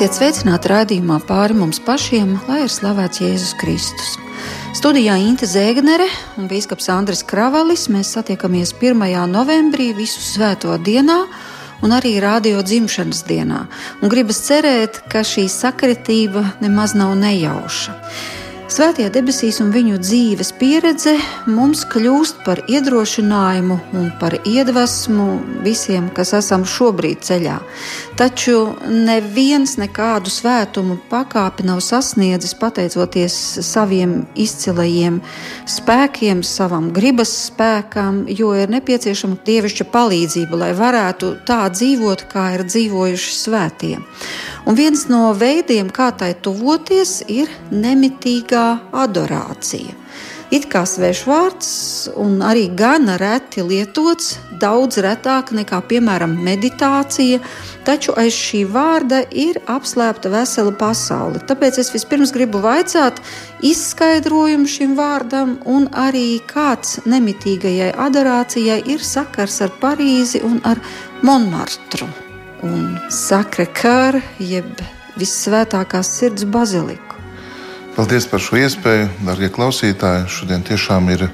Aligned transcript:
Esiet 0.00 0.16
sveicināti 0.16 0.70
raidījumā 0.70 1.18
pāri 1.28 1.52
mums 1.52 1.76
pašiem, 1.84 2.30
lai 2.48 2.62
ir 2.62 2.70
slavēts 2.72 3.20
Jēzus 3.20 3.50
Kristus. 3.60 4.14
Studijā 4.72 5.18
Inte 5.20 5.44
Zēgnere 5.44 6.06
un 6.40 6.46
Bīskaps 6.48 6.88
Andris 6.88 7.20
Kravalis 7.20 7.84
mēs 7.92 8.14
satiekamies 8.16 8.72
1. 8.80 8.96
novembrī 9.28 9.90
visu 9.92 10.24
svēto 10.24 10.72
dienā 10.80 11.18
un 11.84 11.92
arī 11.92 12.14
radio 12.24 12.64
dzimšanas 12.64 13.20
dienā. 13.28 13.66
Un 14.00 14.08
gribas 14.08 14.40
cerēt, 14.46 15.02
ka 15.12 15.20
šī 15.20 15.44
sakritība 15.52 16.46
nemaz 16.64 16.96
nav 16.96 17.12
nejauša. 17.20 17.98
Svētie 18.70 19.08
debesīs 19.10 19.56
un 19.64 19.72
viņu 19.74 19.96
dzīves 19.98 20.52
pieredze 20.60 21.16
mums 21.50 21.80
kļūst 21.90 22.44
par 22.46 22.60
iedrošinājumu 22.70 23.78
un 23.98 24.04
par 24.20 24.36
iedvesmu 24.46 25.26
visiem, 25.64 26.06
kas 26.14 26.30
esam 26.38 26.62
šobrīd 26.62 27.18
ceļā. 27.26 27.56
Taču 28.20 28.76
neviens 28.86 29.74
nekādu 29.80 30.30
svētumu 30.30 31.00
pakāpi 31.10 31.66
nav 31.66 31.80
sasniedzis 31.82 32.54
pateicoties 32.60 33.40
saviem 33.66 34.20
izcilajiem 34.38 35.18
spēkiem, 35.66 36.44
savam 36.46 36.92
gribas 36.94 37.34
spēkam, 37.48 38.22
jo 38.30 38.52
ir 38.54 38.70
nepieciešama 38.70 39.40
dievišķa 39.50 39.88
palīdzība, 39.90 40.62
lai 40.62 40.70
varētu 40.78 41.32
tā 41.48 41.64
dzīvot, 41.74 42.28
kā 42.30 42.52
ir 42.60 42.68
dzīvojuši 42.70 43.34
svētie. 43.34 43.96
Un 44.68 44.76
viens 44.76 45.06
no 45.08 45.30
veidiem, 45.36 45.88
kā 45.88 46.10
tai 46.12 46.34
tuvoties, 46.34 47.20
ir 47.28 47.48
nemitīgā 47.72 48.66
adorācija. 48.92 49.96
It 50.50 50.64
kā 50.66 50.82
svešvārds, 50.82 52.10
un 52.18 52.40
arī 52.42 52.64
gana 52.74 53.14
reti 53.20 53.62
lietots, 53.62 54.32
daudz 54.58 54.98
retāk 54.98 55.52
nekā, 55.54 55.78
piemēram, 55.86 56.32
meditācija, 56.42 57.38
taču 57.86 58.16
aiz 58.18 58.34
šī 58.34 58.64
vārda 58.74 59.20
ir 59.30 59.60
apslēpta 59.70 60.32
vesela 60.32 60.72
pasaule. 60.74 61.38
Tāpēc 61.46 61.78
es 61.84 61.92
vispirms 61.94 62.34
gribu 62.34 62.62
vaicāt 62.64 63.22
izskaidrojumu 63.62 64.66
šim 64.70 64.96
vārdam, 64.98 65.54
un 65.70 65.86
arī 65.94 66.40
kāds 66.50 66.98
nemitīgajai 67.06 67.92
adorācijai 68.08 68.80
ir 68.90 69.06
sakars 69.06 69.60
ar 69.62 69.70
Parīzi 69.78 70.42
un 70.50 70.58
ar 70.66 70.82
Monmartru 71.22 72.10
un 72.66 72.96
Sakra 73.12 73.66
Kāra, 73.66 74.20
jeb 74.38 74.80
Vissvētākās 75.20 76.08
sirds 76.20 76.46
baziliku. 76.48 77.18
Paldies 77.96 78.24
par 78.30 78.40
šo 78.40 78.56
iespēju, 78.60 79.08
darbie 79.26 79.50
klausītāji. 79.52 80.28
Šodien 80.30 80.62
tiešām 80.64 81.10
ir 81.12 81.26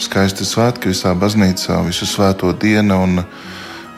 skaisti 0.00 0.46
svētki 0.48 0.90
visā 0.90 1.12
baznīcā, 1.14 1.76
visu 1.86 2.08
svēto 2.08 2.50
dienu. 2.56 3.24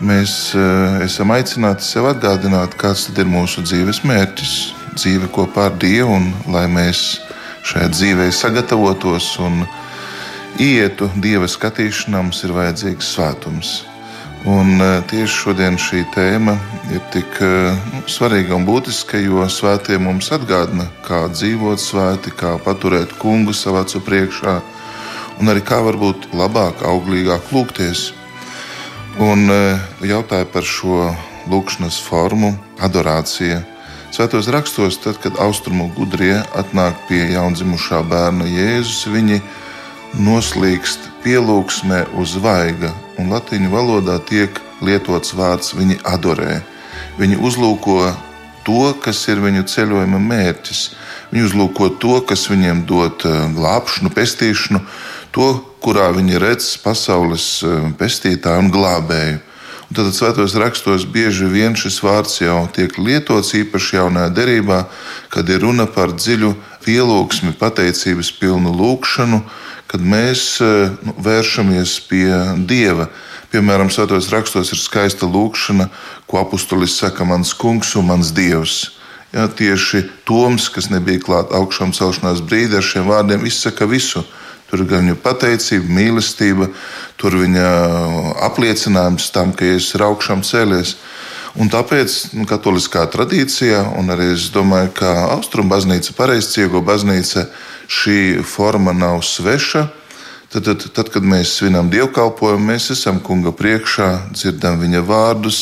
Mēs 0.03 0.33
uh, 0.59 0.99
esam 1.05 1.31
aicināti 1.31 1.87
sev 1.87 2.09
atgādināt, 2.11 2.75
kāds 2.81 3.07
ir 3.15 3.31
mūsu 3.31 3.63
dzīves 3.63 4.03
mērķis, 4.09 4.57
dzīve 4.99 5.31
kopā 5.33 5.69
ar 5.71 5.79
Dievu, 5.79 6.19
un 6.19 6.33
lai 6.53 6.67
mēs 6.67 7.23
šajā 7.71 7.93
dzīvē 7.95 8.27
sagatavotos 8.35 9.37
un 9.47 9.63
ietu 10.59 11.09
Dieva 11.23 11.47
skatīšanā, 11.47 12.19
mums 12.19 12.43
ir 12.43 12.57
vajadzīgs 12.59 13.15
svētums. 13.15 13.92
Un 14.43 14.81
e, 14.83 14.87
tieši 15.07 15.35
šodien 15.45 15.77
šī 15.79 16.01
tēma 16.15 16.57
ir 16.91 17.03
tik 17.15 17.39
nu, 17.93 18.01
svarīga 18.11 18.57
un 18.57 18.65
būtiska, 18.67 19.21
jo 19.23 19.47
svētie 19.47 20.01
mums 20.03 20.33
atgādina, 20.35 20.89
kā 21.07 21.29
dzīvot 21.31 21.79
svēti, 21.79 22.33
kā 22.35 22.57
paturēt 22.65 23.15
kungu 23.23 23.55
savā 23.55 23.85
acu 23.87 24.03
priekšā, 24.03 24.57
un 25.39 25.53
arī 25.53 25.63
kā 25.63 25.79
varbūt 25.87 26.33
labāk, 26.35 26.83
auglīgāk 26.83 27.55
lūgties. 27.55 28.11
Un 29.23 29.47
e, 29.47 29.61
jautāja 30.11 30.49
par 30.51 30.67
šo 30.67 31.13
lūkšanas 31.53 32.03
formu, 32.03 32.57
adorāciju. 32.83 33.63
Svētos 34.13 34.51
rakstos, 34.53 34.99
tad, 35.01 35.23
kad 35.23 35.39
austrumu 35.41 35.87
gudrie 35.97 36.35
atnāk 36.59 37.07
pie 37.09 37.23
jaundzimušā 37.33 38.03
bērna 38.11 38.45
Jēzus, 38.51 39.07
viņi 39.09 39.39
noslīkst 40.19 41.09
pielūgsmē 41.25 42.05
uz 42.21 42.37
vaiga, 42.43 42.93
un 43.19 43.33
latviešu 43.33 43.71
valodā 43.73 44.19
tiek 44.29 44.61
lietots 44.85 45.33
vārds 45.39 45.73
viņi 45.79 46.01
adorē. 46.05 46.61
Viņi 47.21 47.39
uzlūko 47.41 48.13
to, 48.67 48.93
kas 49.03 49.23
ir 49.29 49.43
viņu 49.43 49.65
ceļojuma 49.69 50.21
mērķis. 50.23 50.83
Viņi 51.33 51.47
uzlūko 51.49 51.89
to, 52.03 52.19
kas 52.29 52.49
viņiem 52.51 52.85
dod 52.89 53.25
eh, 53.27 53.39
glābšanu, 53.57 54.13
pestīšanu, 54.15 54.83
to, 55.33 55.49
kurā 55.83 56.11
viņi 56.15 56.41
redz 56.43 56.75
pasaules 56.83 57.47
eh, 57.65 57.89
pestītāju 57.99 58.67
un 58.67 58.71
glābēju. 58.75 59.41
Un 59.93 59.97
tad 59.99 60.15
svētos 60.17 60.55
rakstos 60.57 61.03
bieži 61.05 61.45
vien 61.53 61.75
šis 61.77 61.99
vārds 62.01 62.39
jau 62.41 62.63
tiek 62.73 62.95
lietots 62.97 63.53
īpaši 63.59 63.99
jaunajā 63.99 64.31
derībā, 64.33 64.79
kad 65.29 65.51
ir 65.53 65.67
runa 65.67 65.85
par 65.85 66.15
dziļu 66.17 66.55
pielūgsmi, 66.87 67.53
pateicības 67.61 68.31
pilnu 68.41 68.73
lūgšanu, 68.73 69.43
kad 69.93 70.01
mēs 70.01 70.57
e, 70.65 70.73
nu, 71.05 71.13
vēršamies 71.21 71.99
pie 72.09 72.33
Dieva. 72.65 73.11
Piemēram, 73.53 73.91
Svētos 73.93 74.31
rakstos 74.33 74.73
ir 74.73 74.81
skaista 74.81 75.29
lūkšana, 75.29 75.91
ko 76.25 76.41
apustulis 76.41 76.95
saka, 76.97 77.27
mans 77.29 77.53
kungs 77.53 77.93
un 78.01 78.09
mans 78.09 78.31
dievs. 78.33 78.95
Jā, 79.33 79.45
tieši 79.53 80.07
Toms, 80.29 80.71
kas 80.73 80.89
nebija 80.93 81.21
klāts 81.21 81.53
augšām 81.57 81.93
celšanās 81.97 82.41
brīdī, 82.49 82.79
ar 82.81 82.87
šiem 82.89 83.09
vārdiem 83.09 83.45
izsaka 83.49 83.89
visu. 83.89 84.25
Tur 84.71 84.81
ir 84.81 84.89
gan 84.89 85.05
viņa 85.05 85.19
pateicība, 85.21 85.93
mīlestība, 85.93 86.71
tur 87.21 87.37
viņa 87.37 87.67
apliecinājums 88.49 89.29
tam, 89.35 89.53
ka 89.53 89.69
es 89.77 89.91
ir 89.93 90.05
augšām 90.07 90.41
cēlies. 90.49 90.95
Un 91.61 91.69
tāpēc 91.69 92.15
nu, 92.33 92.47
katoliskā 92.49 93.05
tradīcijā, 93.13 93.83
un 94.01 94.09
arī 94.15 94.31
es 94.33 94.49
domāju, 94.55 94.95
ka 94.97 95.13
austrumu 95.35 95.75
baznīca, 95.75 96.17
pareizciego 96.17 96.81
baznīca, 96.81 97.51
šī 97.93 98.43
forma 98.47 98.93
nav 98.97 99.21
sveša. 99.27 99.87
Tad, 100.53 100.65
tad, 100.69 100.85
tad, 100.93 101.09
kad 101.09 101.25
mēs 101.25 101.55
svinam 101.57 101.89
dievkalpojumu, 101.93 102.73
mēs 102.73 102.91
esam 102.93 103.23
kunga 103.25 103.55
priekšā, 103.57 104.09
dzirdam 104.37 104.77
viņa 104.83 105.01
vārdus, 105.09 105.61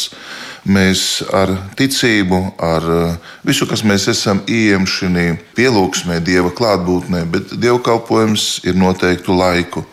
mēs 0.67 1.23
ar 1.31 1.53
ticību, 1.79 2.41
ar 2.59 2.89
eh, 2.97 3.31
visu, 3.47 3.69
kas 3.71 3.85
mēs 3.87 4.09
esam 4.11 4.43
iemšini 4.51 5.39
pielūgsmē, 5.55 6.19
dieva 6.27 6.51
klātbūtnē, 6.51 7.23
bet 7.31 7.55
dievkalpojums 7.55 8.65
ir 8.67 8.79
noteiktu 8.79 9.37
laiku. 9.39 9.87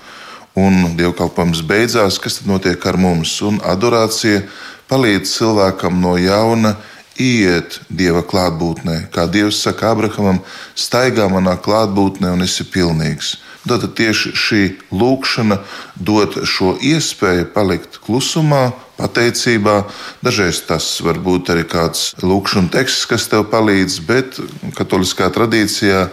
Un 0.58 0.98
dievkalpojums 0.98 1.62
beidzās, 1.70 2.18
kas 2.18 2.40
tad 2.40 2.50
notiek 2.50 2.82
ar 2.90 2.98
mums? 2.98 3.36
Un 3.46 3.62
adorācija 3.62 4.42
palīdz 4.90 5.30
cilvēkam 5.30 6.02
no 6.02 6.16
jauna 6.18 6.74
iet 7.22 7.80
Dieva 7.90 8.24
klātbūtnē. 8.26 9.08
Kā 9.14 9.28
Dievs 9.32 9.60
saka 9.64 9.92
Abrahamam, 9.94 10.40
staigā 10.78 11.28
manā 11.32 11.58
klātbūtnē 11.60 12.32
un 12.36 12.46
esi 12.46 12.66
pilnīgs. 12.70 13.36
Tad 13.68 13.84
tieši 13.98 14.32
šī 14.38 14.62
lūkšana 14.96 15.58
dod 16.00 16.38
šo 16.48 16.78
iespēju 16.80 17.50
palikt 17.52 17.98
klusumā, 18.06 18.70
pateicībā. 18.98 19.82
Dažreiz 20.24 20.62
tas 20.70 20.88
var 21.04 21.20
būt 21.24 21.52
arī 21.54 21.66
kāds 21.68 22.14
lūkšanas 22.24 22.72
teksts, 22.74 23.10
kas 23.10 23.28
tev 23.32 23.48
palīdz, 23.52 24.00
bet 24.08 24.40
katoliskā 24.78 25.28
tradīcijā 25.36 26.08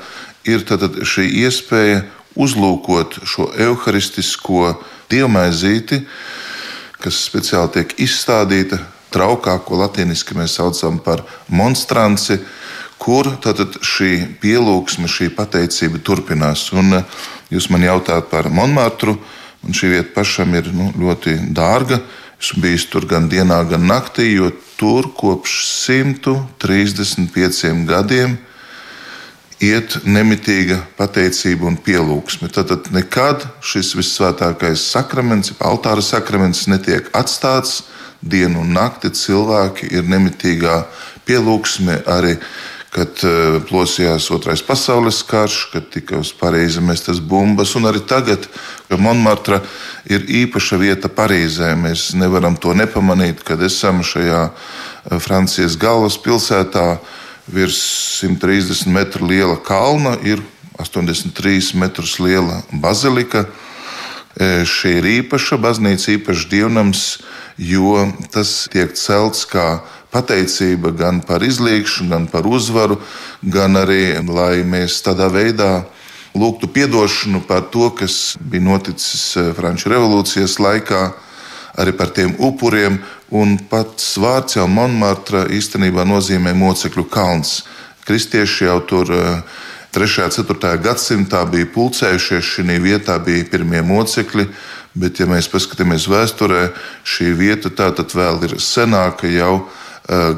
ir 0.50 0.66
šī 1.14 1.28
iespēja 1.44 2.02
uzlūkot 2.34 3.22
šo 3.22 3.52
evaharistisko 3.54 4.74
dievmaizīti, 5.12 6.02
kas 6.98 7.22
speciāli 7.28 7.76
tiek 7.78 7.94
izstādīta 8.02 8.80
traukā, 9.14 9.56
ko 9.64 9.80
latīniski 9.82 10.36
mēs 10.38 10.58
saucam 10.58 10.98
par 11.02 11.22
monstranci, 11.48 12.40
kur 12.98 13.28
tad 13.44 13.60
šī 13.84 14.40
pielūgsme, 14.42 15.08
šī 15.10 15.30
pateicība 15.36 16.00
turpinās. 16.04 16.70
Un 16.74 17.00
eh, 17.00 17.04
jūs 17.54 17.70
man 17.72 17.84
jautājat 17.84 18.30
par 18.32 18.50
Monmartru, 18.50 19.18
un 19.64 19.76
šī 19.76 19.94
vieta 19.96 20.14
pašam 20.16 20.54
ir 20.58 20.70
nu, 20.72 20.90
ļoti 20.98 21.38
dārga. 21.54 22.00
Esmu 22.40 22.64
bijis 22.64 22.88
tur 22.92 23.06
gan 23.08 23.28
dienā, 23.30 23.62
gan 23.68 23.86
naktī, 23.88 24.34
jo 24.34 24.50
tur 24.76 25.08
kopš 25.16 25.52
135 25.86 27.86
gadiem 27.88 28.36
iet 29.62 29.96
nemitīga 30.04 30.80
pateicība 30.98 31.64
un 31.70 31.76
pielūgsme. 31.80 32.50
Tad 32.52 32.90
nekad 32.92 33.46
šis 33.64 33.94
visvētākais 33.96 34.82
sakraments, 34.92 35.54
altāra 35.62 36.02
sakraments, 36.04 36.66
netiek 36.68 37.08
atstāts 37.16 37.84
dienu 38.24 38.62
un 38.64 38.72
nakti 38.74 39.12
cilvēki 39.12 39.90
ir 39.92 40.06
nemitīgā 40.08 40.84
pielūgsmē 41.28 42.04
arī. 42.10 42.38
Kad 42.94 43.24
uh, 43.26 43.56
plosījās 43.66 44.28
otrais 44.30 44.60
pasaules 44.62 45.24
karš, 45.26 45.56
kad 45.72 45.88
tika 45.90 46.20
uz 46.20 46.28
Parīzi 46.38 46.78
mestas 46.78 47.18
bumbas, 47.18 47.72
un 47.74 47.88
arī 47.90 48.04
tagad, 48.06 48.46
kad 48.86 49.02
Monmartra 49.02 49.58
ir 50.06 50.22
īpaša 50.44 50.78
vieta 50.78 51.10
Parīzē, 51.10 51.72
mēs 51.74 52.12
nevaram 52.14 52.54
to 52.54 52.70
nepamanīt, 52.70 53.42
kad 53.42 53.58
esam 53.66 54.04
šajā 54.06 54.44
uh, 54.46 55.18
Francijas 55.18 55.74
galvaspilsētā 55.74 56.86
virs 57.50 57.82
130 58.22 58.86
metru 58.94 59.26
liela 59.26 59.58
kalna, 59.58 60.14
ir 60.22 60.38
83 60.78 61.74
metrus 61.82 62.20
liela 62.22 62.62
bazilika. 62.70 63.48
Uh, 64.38 64.62
šī 64.70 65.00
ir 65.00 65.10
īpaša 65.18 65.58
baznīca, 65.58 66.14
īpašs 66.14 66.46
dievnams, 66.46 67.08
jo 67.58 68.08
tas 68.34 68.68
tiek 68.72 68.94
celts 68.98 69.44
kā 69.46 69.80
pateicība 70.14 70.92
gan 70.94 71.20
par 71.26 71.42
izliekšanu, 71.42 72.10
gan 72.10 72.26
par 72.30 72.46
uzvaru, 72.46 73.00
gan 73.42 73.76
arī, 73.76 74.14
lai 74.28 74.62
mēs 74.66 75.02
tādā 75.06 75.28
veidā 75.32 75.84
lūgtu 76.34 76.70
atdošanu 76.84 77.42
par 77.46 77.68
to, 77.70 77.90
kas 77.90 78.36
bija 78.40 78.62
noticis 78.62 79.36
eh, 79.36 79.52
Frančijas 79.54 79.94
revolūcijas 79.94 80.58
laikā, 80.58 81.02
arī 81.78 81.92
par 81.92 82.10
tiem 82.14 82.34
upuriem. 82.38 82.98
Un 83.34 83.56
pats 83.70 84.14
vārds 84.18 84.54
jau 84.56 84.66
Monmartra 84.70 85.46
īstenībā 85.50 86.04
nozīmē 86.06 86.54
mocekļu 86.54 87.06
kalns. 87.10 87.64
Kristieši 88.06 88.68
jau 88.68 88.80
tur 88.86 89.10
3. 89.94 90.26
un 90.26 90.30
4. 90.30 90.70
gadsimtā 90.82 91.40
bija 91.50 91.66
pulcējušies, 91.74 92.44
šī 92.44 92.78
vietā 92.82 93.18
bija 93.18 93.46
pirmie 93.50 93.82
mocekļi. 93.82 94.46
Bet, 94.94 95.18
ja 95.18 95.26
mēs 95.26 95.48
paskatāmies 95.50 96.06
vēsturē, 96.06 96.68
šī 97.02 97.32
vieta 97.34 97.70
tātad 97.74 98.12
vēl 98.14 98.44
ir 98.46 98.58
senāka 98.62 99.26
jau 99.26 99.64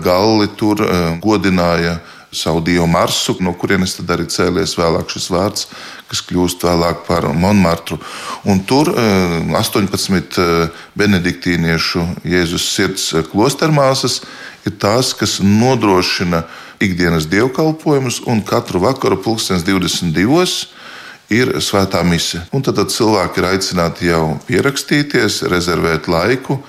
Galli 0.00 0.46
tur 0.56 0.80
godināja 1.20 1.98
savu 2.36 2.60
dievu 2.64 2.86
Marsu, 2.86 3.34
no 3.40 3.52
kurienes 3.56 3.96
tad 3.96 4.10
arī 4.14 4.26
cēlies 4.30 4.76
vēlāk 4.78 5.10
šis 5.12 5.26
vārds, 5.32 5.66
kas 6.06 6.22
kļūst 6.28 6.64
vēlāk 6.66 7.04
par 7.06 7.26
Monmartru. 7.34 7.98
Un 8.46 8.60
tur 8.68 8.92
18 8.94 10.40
benediktīniešu 10.98 12.04
Jēzus 12.24 12.68
sirds 12.76 13.08
klostermāsas 13.32 14.20
ir 14.66 14.76
tās, 14.80 15.12
kas 15.16 15.38
nodrošina 15.42 16.44
ikdienas 16.82 17.28
dievkalpojumus, 17.32 18.22
un 18.28 18.44
katru 18.46 18.82
vakaru 18.84 19.20
pulkstenis 19.24 19.64
22 19.66 20.75
ir 21.32 21.56
svētā 21.64 22.02
mise. 22.06 22.42
Un 22.52 22.62
tad, 22.62 22.78
tad 22.78 22.92
cilvēki 22.94 23.42
ir 23.42 23.48
aicināti 23.50 24.10
jau 24.10 24.36
pierakstīties, 24.48 25.42
rezervēt 25.50 26.10
laiku 26.10 26.60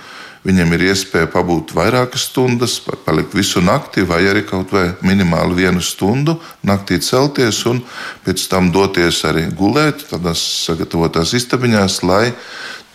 Viņam 0.48 0.70
ir 0.78 0.86
iespēja 0.94 1.28
pabūt 1.28 1.74
vairākas 1.76 2.30
stundas, 2.30 2.78
palikt 3.04 3.34
visu 3.36 3.60
nakti, 3.60 4.06
vai 4.08 4.22
arī 4.30 4.46
kaut 4.48 4.72
vai 4.72 4.86
minimāli 5.04 5.58
vienu 5.64 5.82
stundu 5.84 6.38
naktī 6.64 7.02
celties 7.04 7.60
un 7.68 7.82
pēc 8.24 8.46
tam 8.48 8.70
doties 8.72 9.20
arī 9.28 9.48
gulēt 9.52 10.06
tādās 10.08 10.40
sagatavotās 10.70 11.34
istabiņās, 11.36 12.00
lai 12.08 12.32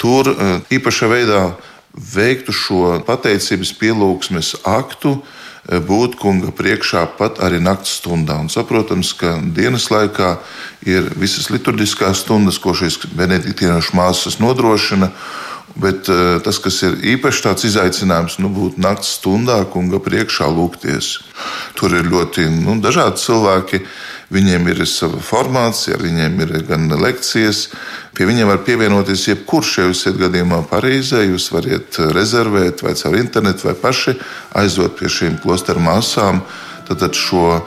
tur 0.00 0.32
e, 0.32 0.48
īpašā 0.78 1.10
veidā 1.12 1.42
veiktu 1.92 2.56
šo 2.56 2.96
pateicības 3.04 3.74
pielūgsmes 3.82 4.54
aktu 4.64 5.18
būt 5.66 6.16
kunga 6.18 6.50
priekšā 6.50 7.04
pat 7.18 7.38
arī 7.44 7.60
naktas 7.62 8.00
stundā. 8.00 8.40
Un 8.42 8.50
saprotams, 8.50 9.12
ka 9.14 9.36
dienas 9.54 9.90
laikā 9.92 10.36
ir 10.88 11.06
visas 11.14 11.50
liturģiskās 11.54 12.24
stundas, 12.24 12.58
ko 12.58 12.74
šīs 12.74 12.98
benediktīniešu 13.14 13.96
māsas 13.98 14.40
nodrošina. 14.42 15.12
Bet 15.72 16.08
uh, 16.12 16.36
tas, 16.44 16.58
kas 16.60 16.82
ir 16.84 16.98
īpaši 17.14 17.46
tāds 17.46 17.64
izaicinājums, 17.64 18.36
nu, 18.42 18.50
būt 18.52 18.76
naktas 18.82 19.14
stundā, 19.16 19.62
kunga 19.72 20.02
priekšā 20.04 20.50
lūgties. 20.52 21.14
Tur 21.78 21.94
ir 21.96 22.10
ļoti 22.12 22.44
nu, 22.58 22.76
dažādi 22.84 23.22
cilvēki. 23.22 23.80
Viņiem 24.32 24.68
ir 24.72 24.82
sava 24.88 25.20
formācija, 25.20 25.98
viņiem 26.00 26.38
ir 26.44 26.54
gan 26.68 26.88
lekcijas. 26.88 27.66
Pie 28.16 28.26
viņiem 28.28 28.48
var 28.48 28.62
pievienoties 28.64 29.26
jebkurš, 29.28 29.72
ja 29.78 29.86
jūs 29.88 30.02
esat 30.06 30.18
gadījumā 30.22 30.62
Parīzē. 30.70 31.22
Jūs 31.26 31.50
varat 31.52 32.00
rezervēt 32.16 32.84
vai 32.84 32.96
caur 32.96 33.18
internetu, 33.20 33.68
vai 33.68 33.76
paši 33.76 34.16
aizot 34.62 34.96
pie 34.98 35.12
šīm 35.12 35.38
klosteru 35.44 35.84
māsām. 35.84 36.42
Tad 36.88 37.04
šo 37.16 37.46
eh, 37.58 37.64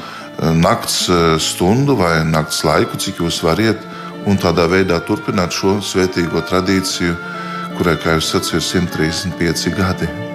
nakts 0.58 1.06
eh, 1.10 1.38
stundu 1.42 1.98
vai 2.02 2.20
nakts 2.26 2.64
laiku, 2.66 2.98
cik 2.98 3.22
jūs 3.24 3.44
varat, 3.46 3.82
un 4.26 4.42
tādā 4.42 4.66
veidā 4.70 5.00
turpināt 5.06 5.54
šo 5.54 5.80
svētīgo 5.86 6.42
tradīciju 6.50 7.16
kurai, 7.78 7.98
kā 8.00 8.16
jau 8.16 8.24
sacīju, 8.24 8.62
ir 8.62 8.70
135 8.70 9.76
gadi. 9.76 10.35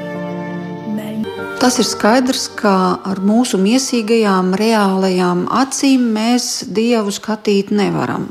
Tas 1.60 1.76
ir 1.76 1.84
skaidrs, 1.84 2.46
ka 2.56 2.70
ar 3.04 3.18
mūsu 3.20 3.58
mīsīgajām, 3.60 4.54
reālajām 4.56 5.42
acīm 5.52 6.06
mēs 6.14 6.44
dievu 6.72 7.12
skatīt 7.12 7.68
nevaram. 7.76 8.22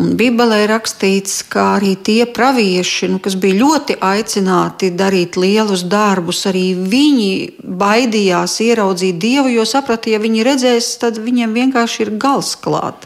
Un 0.00 0.14
Bībelē 0.16 0.62
ir 0.62 0.72
rakstīts, 0.72 1.42
ka 1.52 1.66
arī 1.74 1.90
tie 2.00 2.24
pravieši, 2.24 3.10
nu, 3.12 3.18
kas 3.20 3.36
bija 3.42 3.58
ļoti 3.58 3.98
aicināti 4.00 4.88
darīt 4.96 5.36
lielus 5.36 5.82
darbus, 5.84 6.40
arī 6.48 6.70
viņi 6.80 7.28
baidījās 7.60 8.56
ieraudzīt 8.64 9.20
dievu, 9.20 9.52
jo 9.52 9.66
saprata, 9.68 10.08
ja 10.14 10.22
viņi 10.22 10.48
redzēs, 10.48 10.88
tad 11.02 11.20
viņiem 11.20 11.52
vienkārši 11.58 12.06
ir 12.06 12.14
gals 12.24 12.54
klāt. 12.56 13.04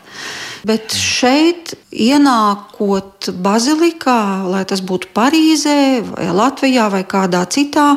Bet 0.66 0.94
šeit, 0.94 1.74
ienākot 1.90 3.32
bazilikā, 3.42 4.46
lai 4.46 4.62
tas 4.70 4.78
būtu 4.78 5.10
Parīzē, 5.10 5.76
vai 6.14 6.30
Latvijā, 6.38 6.86
vai 6.94 7.02
kādā 7.02 7.42
citā 7.50 7.88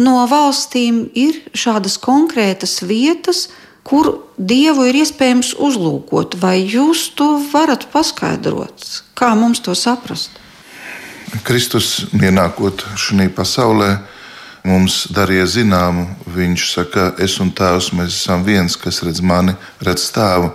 no 0.00 0.22
valstīm, 0.30 1.04
ir 1.14 1.42
šādas 1.56 1.98
konkrētas 2.02 2.80
vietas, 2.86 3.48
kur 3.84 4.24
dievu 4.38 4.88
ir 4.88 5.02
iespējams 5.02 5.54
uzlūkot. 5.60 6.38
Vai 6.40 6.58
jūs 6.62 7.10
to 7.18 7.36
varat 7.52 7.88
paskaidrot? 7.92 9.04
Kā 9.18 9.34
mums 9.38 9.62
to 9.64 9.76
saprast? 9.78 10.40
Kristus 11.44 12.06
ienākot 12.14 12.84
šajā 13.00 13.30
pasaulē, 13.34 13.90
mums 14.64 15.04
darīja 15.12 15.48
zināmu. 15.58 16.06
Viņš 16.34 16.68
saka, 16.76 17.10
es 17.18 17.36
un 17.42 17.50
tēvs, 17.52 17.90
mēs 17.98 18.22
esam 18.22 18.46
viens, 18.46 18.78
kas 18.80 19.02
redz 19.04 19.20
mani, 19.24 19.56
redz 19.84 20.08
tēvu 20.14 20.54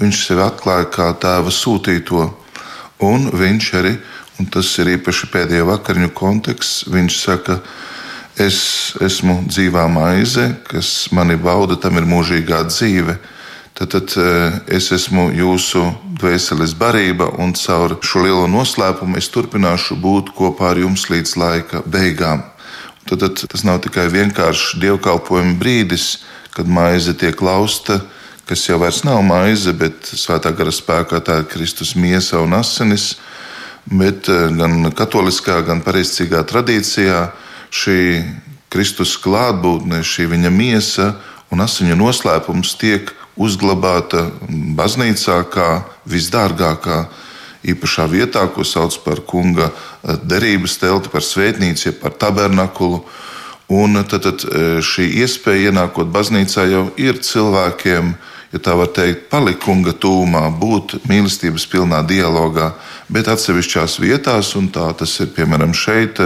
viņš 0.00 0.22
sevi 0.24 0.44
atklāja 0.44 0.88
kā 0.92 1.10
tēva 1.20 1.52
sūtīto. 1.52 2.24
Un 3.04 3.30
viņš 3.36 3.68
arī, 3.80 3.94
un 4.40 4.48
tas 4.52 4.70
ir 4.80 4.94
īpaši 4.96 5.30
pēdējo 5.32 5.68
vakariņu 5.70 6.12
konteksts, 6.16 6.84
viņš 6.92 7.18
saka, 7.20 7.60
es 8.38 8.94
esmu 9.00 9.40
dzīvā 9.48 9.86
maize, 9.90 10.46
kas 10.68 11.08
mani 11.12 11.36
bauda, 11.40 11.76
tam 11.80 11.98
ir 11.98 12.08
mūžīgā 12.08 12.62
dzīve. 12.68 13.16
Tad, 13.74 13.94
tad 13.94 14.12
eh, 14.20 14.58
es 14.76 14.90
esmu 14.92 15.30
jūsu 15.32 15.82
dvēseles 16.20 16.74
barība, 16.76 17.30
un 17.40 17.54
caur 17.56 17.96
šo 18.04 18.26
lielo 18.26 18.46
noslēpumu 18.50 19.16
es 19.16 19.30
turpināšu 19.32 19.96
būt 20.02 20.34
kopā 20.36 20.74
ar 20.74 20.82
jums 20.82 21.06
līdz 21.08 21.36
laika 21.40 21.82
beigām. 21.86 22.44
Tad, 23.08 23.22
tad 23.24 23.40
tas 23.48 23.64
nav 23.64 23.80
tikai 23.86 24.10
vienkāršs 24.12 24.76
dievkalpojuma 24.82 25.56
brīdis, 25.58 26.20
kad 26.52 26.68
maize 26.68 27.14
tiek 27.16 27.40
lausta, 27.40 28.02
kas 28.46 28.66
jau 28.68 28.76
vairs 28.82 29.00
nav 29.06 29.22
maize, 29.24 29.72
bet 29.72 30.12
svētā 30.12 30.52
gara 30.56 30.74
spēkā 30.74 31.22
tā 31.24 31.40
ir 31.40 31.48
Kristus 31.48 31.94
miesa 31.96 32.42
un 32.44 32.58
asinis. 32.58 33.14
Bet 33.88 34.28
eh, 34.28 34.50
gan 34.60 34.90
katoliskā, 34.92 35.62
gan 35.64 35.80
pareizcīgā 35.86 36.44
tradīcijā 36.46 37.30
šī 37.70 38.00
Kristus 38.70 39.16
klātbūtne, 39.18 40.02
šī 40.06 40.28
viņa 40.30 40.50
miesa 40.54 41.14
un 41.50 41.62
asiņu 41.64 41.96
noslēpums 41.98 42.76
tiek 42.78 43.10
uzglabāta 43.40 44.28
baznīcā 44.78 45.40
kā 45.50 45.68
visdārgākā 46.10 47.00
īpašā 47.66 48.06
vietā, 48.10 48.46
ko 48.52 48.64
sauc 48.64 48.96
par 49.04 49.22
kunga 49.26 49.70
eh, 49.70 50.16
derības 50.22 50.78
telti, 50.80 51.12
par 51.12 51.24
svētnīcu, 51.24 51.96
par 52.00 52.14
tabernakulu. 52.16 53.02
Un 53.70 54.00
tad, 54.02 54.24
tad 54.26 54.44
eh, 54.48 54.78
šī 54.84 55.08
iespēja 55.22 55.70
ienākot 55.70 56.10
baznīcā 56.12 56.66
jau 56.70 56.84
ir 57.00 57.20
cilvēkiem, 57.24 58.14
ja 58.50 58.58
tā 58.58 58.74
var 58.78 58.90
teikt, 58.94 59.28
palikt 59.30 59.62
kunga 59.62 59.92
tūmā, 59.94 60.42
būt 60.58 60.96
mīlestības 61.08 61.66
pilnā 61.70 62.00
dialogā, 62.06 62.72
bet 63.10 63.30
atsevišķās 63.30 63.98
vietās, 64.02 64.54
un 64.58 64.70
tā 64.74 64.88
tas 64.98 65.14
ir 65.22 65.30
piemēram 65.36 65.74
šeit, 65.76 66.18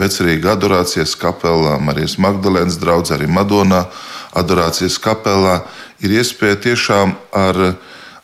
vecerīga 0.00 0.56
adorācijas 0.56 1.14
kapelā, 1.20 1.78
Marijas 1.82 2.18
Magdalēnas 2.18 2.80
draugs, 2.82 3.14
arī 3.14 3.30
Madonā 3.30 3.84
adorācijas 4.36 4.98
kapelā, 5.02 5.60
ir 6.02 6.18
iespēja 6.18 6.58
tiešām 6.70 7.14
ar 7.34 7.74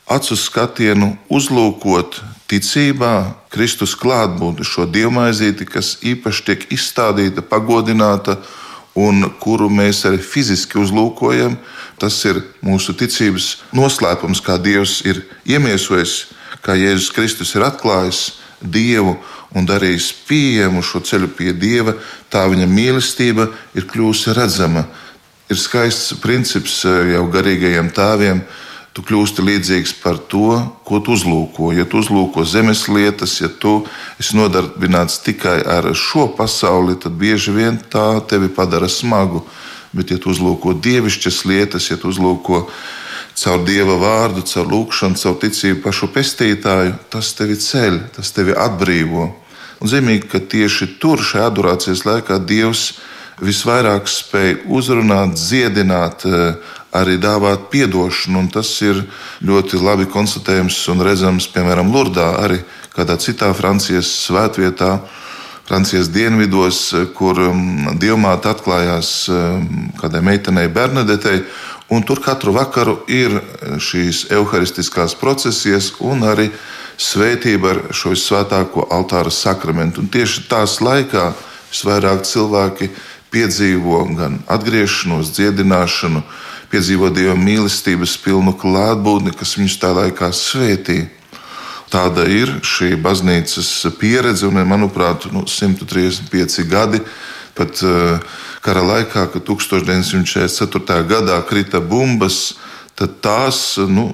acu 0.07 0.37
skatienu 0.39 1.15
uzlūkot 1.31 2.21
ticībā 2.51 3.15
Kristus 3.51 3.97
klātbūtni, 3.99 4.67
šo 4.67 4.87
dievmaizīti, 4.91 5.67
kas 5.67 5.97
īpaši 6.07 6.47
tiek 6.47 6.67
izstādīta, 6.75 7.43
pagodināta 7.43 8.39
un 8.97 9.29
kuru 9.41 9.69
mēs 9.71 10.05
arī 10.09 10.19
fiziski 10.25 10.81
uzlūkojam. 10.81 11.57
Tas 12.01 12.19
ir 12.29 12.43
mūsu 12.65 12.97
ticības 12.97 13.57
noslēpums, 13.77 14.43
kā 14.45 14.59
Dievs 14.61 14.99
ir 15.09 15.23
iemiesojis, 15.49 16.27
kā 16.65 16.77
Jēzus 16.77 17.13
Kristus 17.15 17.55
ir 17.57 17.65
atklājis 17.69 18.41
Dievu 18.61 19.17
un 19.57 19.67
darījis 19.69 20.11
pieejamu 20.29 20.83
šo 20.85 21.03
ceļu 21.05 21.31
pie 21.37 21.53
Dieva. 21.57 21.97
Tā 22.33 22.47
viņa 22.51 22.69
mīlestība 22.69 23.51
ir 23.77 23.89
kļuvusi 23.89 24.35
redzama. 24.37 24.87
Ir 25.53 25.61
skaists 25.61 26.17
princips 26.21 26.81
eh, 26.89 27.13
jau 27.15 27.27
garīgajiem 27.31 27.93
tēviem 27.95 28.43
tu 28.97 29.05
kļūsti 29.05 29.45
līdzīgs 29.45 29.93
par 30.01 30.17
to, 30.33 30.57
ko 30.89 31.03
tu 31.05 31.13
uzlūko. 31.13 31.69
Ja 31.77 31.85
tu 31.85 32.01
uzlūko 32.01 32.47
zemes 32.49 32.87
lietas, 32.89 33.35
ja 33.43 33.51
tu 33.53 33.83
esi 34.17 34.39
nodarbināts 34.39 35.19
tikai 35.27 35.59
ar 35.69 35.91
šo 35.93 36.31
pasauli, 36.39 36.97
tad 36.97 37.19
bieži 37.21 37.53
vien 37.53 37.77
tā 37.93 38.23
tevi 38.25 38.49
padara 38.49 38.89
smagu. 38.89 39.45
Bet, 39.93 40.15
ja 40.15 40.21
tu 40.21 40.33
uzlūko 40.33 40.73
dievišķas 40.81 41.43
lietas, 41.45 41.91
ja 41.91 41.99
tu 42.01 42.09
uzlūko 42.09 42.63
caur 43.37 43.67
dieva 43.69 43.99
vārdu, 44.01 44.45
caur 44.49 44.71
lūgšanu, 44.73 45.21
caur 45.21 45.37
ticību 45.45 45.83
pašu 45.85 46.09
pestītāju, 46.15 46.97
tas 47.13 47.35
tevi 47.37 47.59
ceļ, 47.61 48.01
tas 48.17 48.33
tevi 48.33 48.57
atbrīvo. 48.57 49.29
Un 49.77 49.93
zīmīgi, 49.93 50.25
ka 50.33 50.41
tieši 50.41 50.95
tur, 51.03 51.21
šajā 51.21 51.51
adorācijas 51.51 52.07
laikā, 52.09 52.41
Dievs 52.49 52.95
visvairāk 53.45 54.09
spēj 54.09 54.63
uzrunāt, 54.73 55.37
dziedināt, 55.37 56.25
arī 56.97 57.19
dāvāt 57.21 57.69
atdošanu. 57.73 58.47
Tas 58.53 58.71
ir 58.83 59.05
ļoti 59.45 59.81
labi 59.83 60.09
konstatējams 60.11 60.79
un 60.93 61.05
redzams, 61.05 61.49
piemēram, 61.53 61.93
Lurdā, 61.93 62.33
arī 62.43 62.63
kādā 62.97 63.19
citā 63.21 63.53
Francijas 63.55 64.11
svētvietā. 64.27 64.99
Francijas 65.67 66.13
dienvidos, 66.15 66.93
kur 67.19 67.41
um, 67.43 67.89
dievmāte 67.99 68.53
atklājās 68.53 69.27
um, 69.35 69.89
kādai 69.99 70.21
meitenei 70.23 70.69
Bernadetei, 70.71 71.41
un 71.91 72.05
tur 72.07 72.21
katru 72.23 72.55
vakaru 72.55 73.01
ir 73.11 73.35
šīs 73.83 74.29
evaharistiskās 74.31 75.17
procesijas 75.19 75.93
un 75.99 76.23
arī 76.23 76.53
svētība 76.97 77.75
ar 77.75 77.83
šo 77.95 78.15
svētāko 78.15 78.87
altāra 78.95 79.31
sakramentu. 79.31 80.03
Un 80.05 80.11
tieši 80.11 80.47
tās 80.51 80.79
laikā 80.81 81.33
visvairāk 81.71 82.25
cilvēki 82.27 82.91
piedzīvo 83.35 84.05
gan 84.17 84.39
atgriešanos, 84.47 85.35
dziedināšanu, 85.37 86.23
piedzīvo 86.73 87.11
Dieva 87.15 87.37
mīlestības 87.39 88.17
pilnu 88.25 88.55
klātbūtni, 88.59 89.35
kas 89.37 89.57
viņus 89.59 89.79
tā 89.83 89.93
laikā 89.97 90.33
svētīja. 90.35 91.11
Tāda 91.91 92.25
ir 92.27 92.51
šī 92.67 92.97
baznīcas 92.99 93.69
pieredze, 94.01 94.49
un, 94.49 94.59
manuprāt, 94.67 95.29
nu, 95.31 95.45
135 95.47 96.67
gadi 96.67 97.01
pat 97.57 97.79
uh, 97.87 98.19
kara 98.61 98.83
laikā, 98.83 99.29
kad 99.33 99.45
1944. 99.47 100.97
gadā 101.09 101.39
krita 101.47 101.81
bumbas, 101.81 102.57
tad 102.99 103.21
tās 103.25 103.79
nu, 103.79 104.09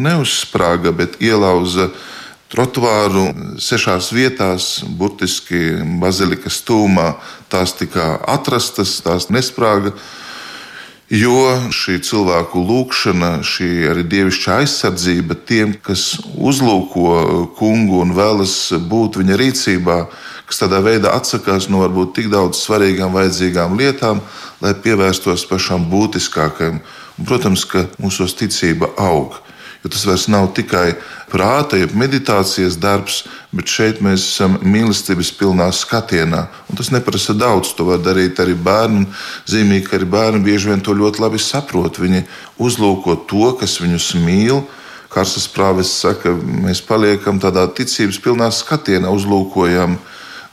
neuzsprāga, 0.00 0.94
bet 0.96 1.20
ielauza 1.22 1.90
trotuāru 2.50 3.28
sešās 3.62 4.10
vietās, 4.14 4.70
burtiski 4.82 5.76
bazilikas 6.02 6.62
tūmā. 6.66 7.12
Tās 7.52 7.76
tika 7.78 8.16
atrastas, 8.26 8.96
tās 9.04 9.28
nesprāga. 9.30 9.94
Jo 11.10 11.56
šī 11.74 11.96
cilvēku 12.06 12.60
lūkšana, 12.62 13.40
šī 13.42 13.66
arī 13.90 14.04
dievišķa 14.06 14.60
aizsardzība 14.62 15.34
tiem, 15.42 15.72
kas 15.82 16.20
uzlūko 16.38 17.48
kungu 17.58 17.98
un 18.04 18.12
vēlas 18.14 18.52
būt 18.86 19.18
viņa 19.18 19.38
rīcībā, 19.40 19.96
kas 20.46 20.62
tādā 20.62 20.78
veidā 20.86 21.10
atsakās 21.18 21.66
no 21.66 21.82
varbūt 21.82 22.14
tik 22.14 22.30
daudz 22.30 22.62
svarīgām, 22.62 23.10
vajadzīgām 23.18 23.74
lietām, 23.80 24.22
lai 24.62 24.70
pievērstos 24.78 25.48
pašam 25.50 25.88
būtiskākajam. 25.90 26.78
Un, 27.18 27.26
protams, 27.26 27.66
ka 27.66 27.88
mūsos 27.98 28.38
ticība 28.38 28.92
aug. 28.94 29.34
Jo 29.80 29.88
tas 29.88 30.02
vairs 30.04 30.26
nav 30.28 30.50
tikai 30.52 30.92
prāta, 31.32 31.78
jeb 31.80 31.94
meditācijas 31.96 32.76
darbs, 32.80 33.22
bet 33.56 33.70
šeit 33.70 34.02
mēs 34.04 34.26
esam 34.26 34.58
mīlestības 34.60 35.30
pilnā 35.38 35.70
skatienā. 35.72 36.42
Un 36.68 36.76
tas 36.76 36.90
neprasa 36.92 37.32
daudz. 37.32 37.72
To 37.78 37.86
var 37.88 38.02
darīt 38.04 38.42
arī 38.42 38.52
bērni. 38.58 39.06
Zīmīgi, 39.48 39.86
ka 39.88 39.96
arī 39.96 40.10
bērni 40.12 40.42
bieži 40.44 40.68
vien 40.72 40.84
to 40.84 40.92
ļoti 40.96 41.24
labi 41.24 41.40
saprot. 41.40 41.96
Viņi 42.02 42.26
uzlūko 42.60 43.22
to, 43.30 43.54
kas 43.60 43.78
viņus 43.80 44.12
mīl. 44.20 44.60
Karsas 45.10 45.48
prāvis 45.50 45.90
saka, 46.02 46.34
mēs 46.36 46.84
paliekam 46.86 47.40
tādā 47.42 47.64
ticības 47.74 48.20
pilnā 48.22 48.50
skatienā, 48.54 49.10
uzlūkojam 49.10 49.96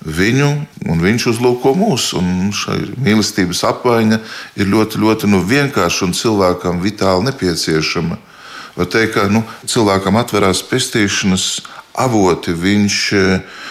viņu, 0.08 0.50
un 0.88 1.04
viņš 1.04 1.28
uzlūko 1.34 1.76
mūsu. 1.78 2.24
Šai 2.56 2.80
mīlestības 2.96 3.66
apmaiņa 3.74 4.22
ir 4.58 4.72
ļoti, 4.72 5.04
ļoti 5.04 5.30
nu, 5.30 5.44
vienkārša 5.46 6.08
un 6.08 6.16
cilvēkam 6.18 6.82
vitāli 6.82 7.28
nepieciešama. 7.28 8.18
Var 8.78 8.86
teikt, 8.94 9.16
ka 9.16 9.26
nu, 9.34 9.42
cilvēkam 9.66 10.20
atverās 10.22 10.62
pestīšanas 10.70 11.48
avoti, 11.98 12.54
viņš 12.54 12.98
eh, 13.18 13.64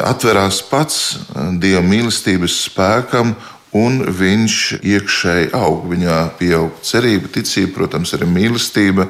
atverās 0.00 0.62
pats 0.70 1.00
eh, 1.12 1.50
dieva 1.60 1.84
mīlestības 1.84 2.62
spēkam. 2.70 3.36
Un 3.74 4.04
viņš 4.06 4.56
iekšēji 4.86 5.48
aug, 5.58 5.88
viņā 5.90 6.18
pieaug 6.38 6.76
cerība, 6.86 7.26
ticība, 7.34 7.72
protams, 7.80 8.12
arī 8.14 8.28
mīlestība. 8.30 9.08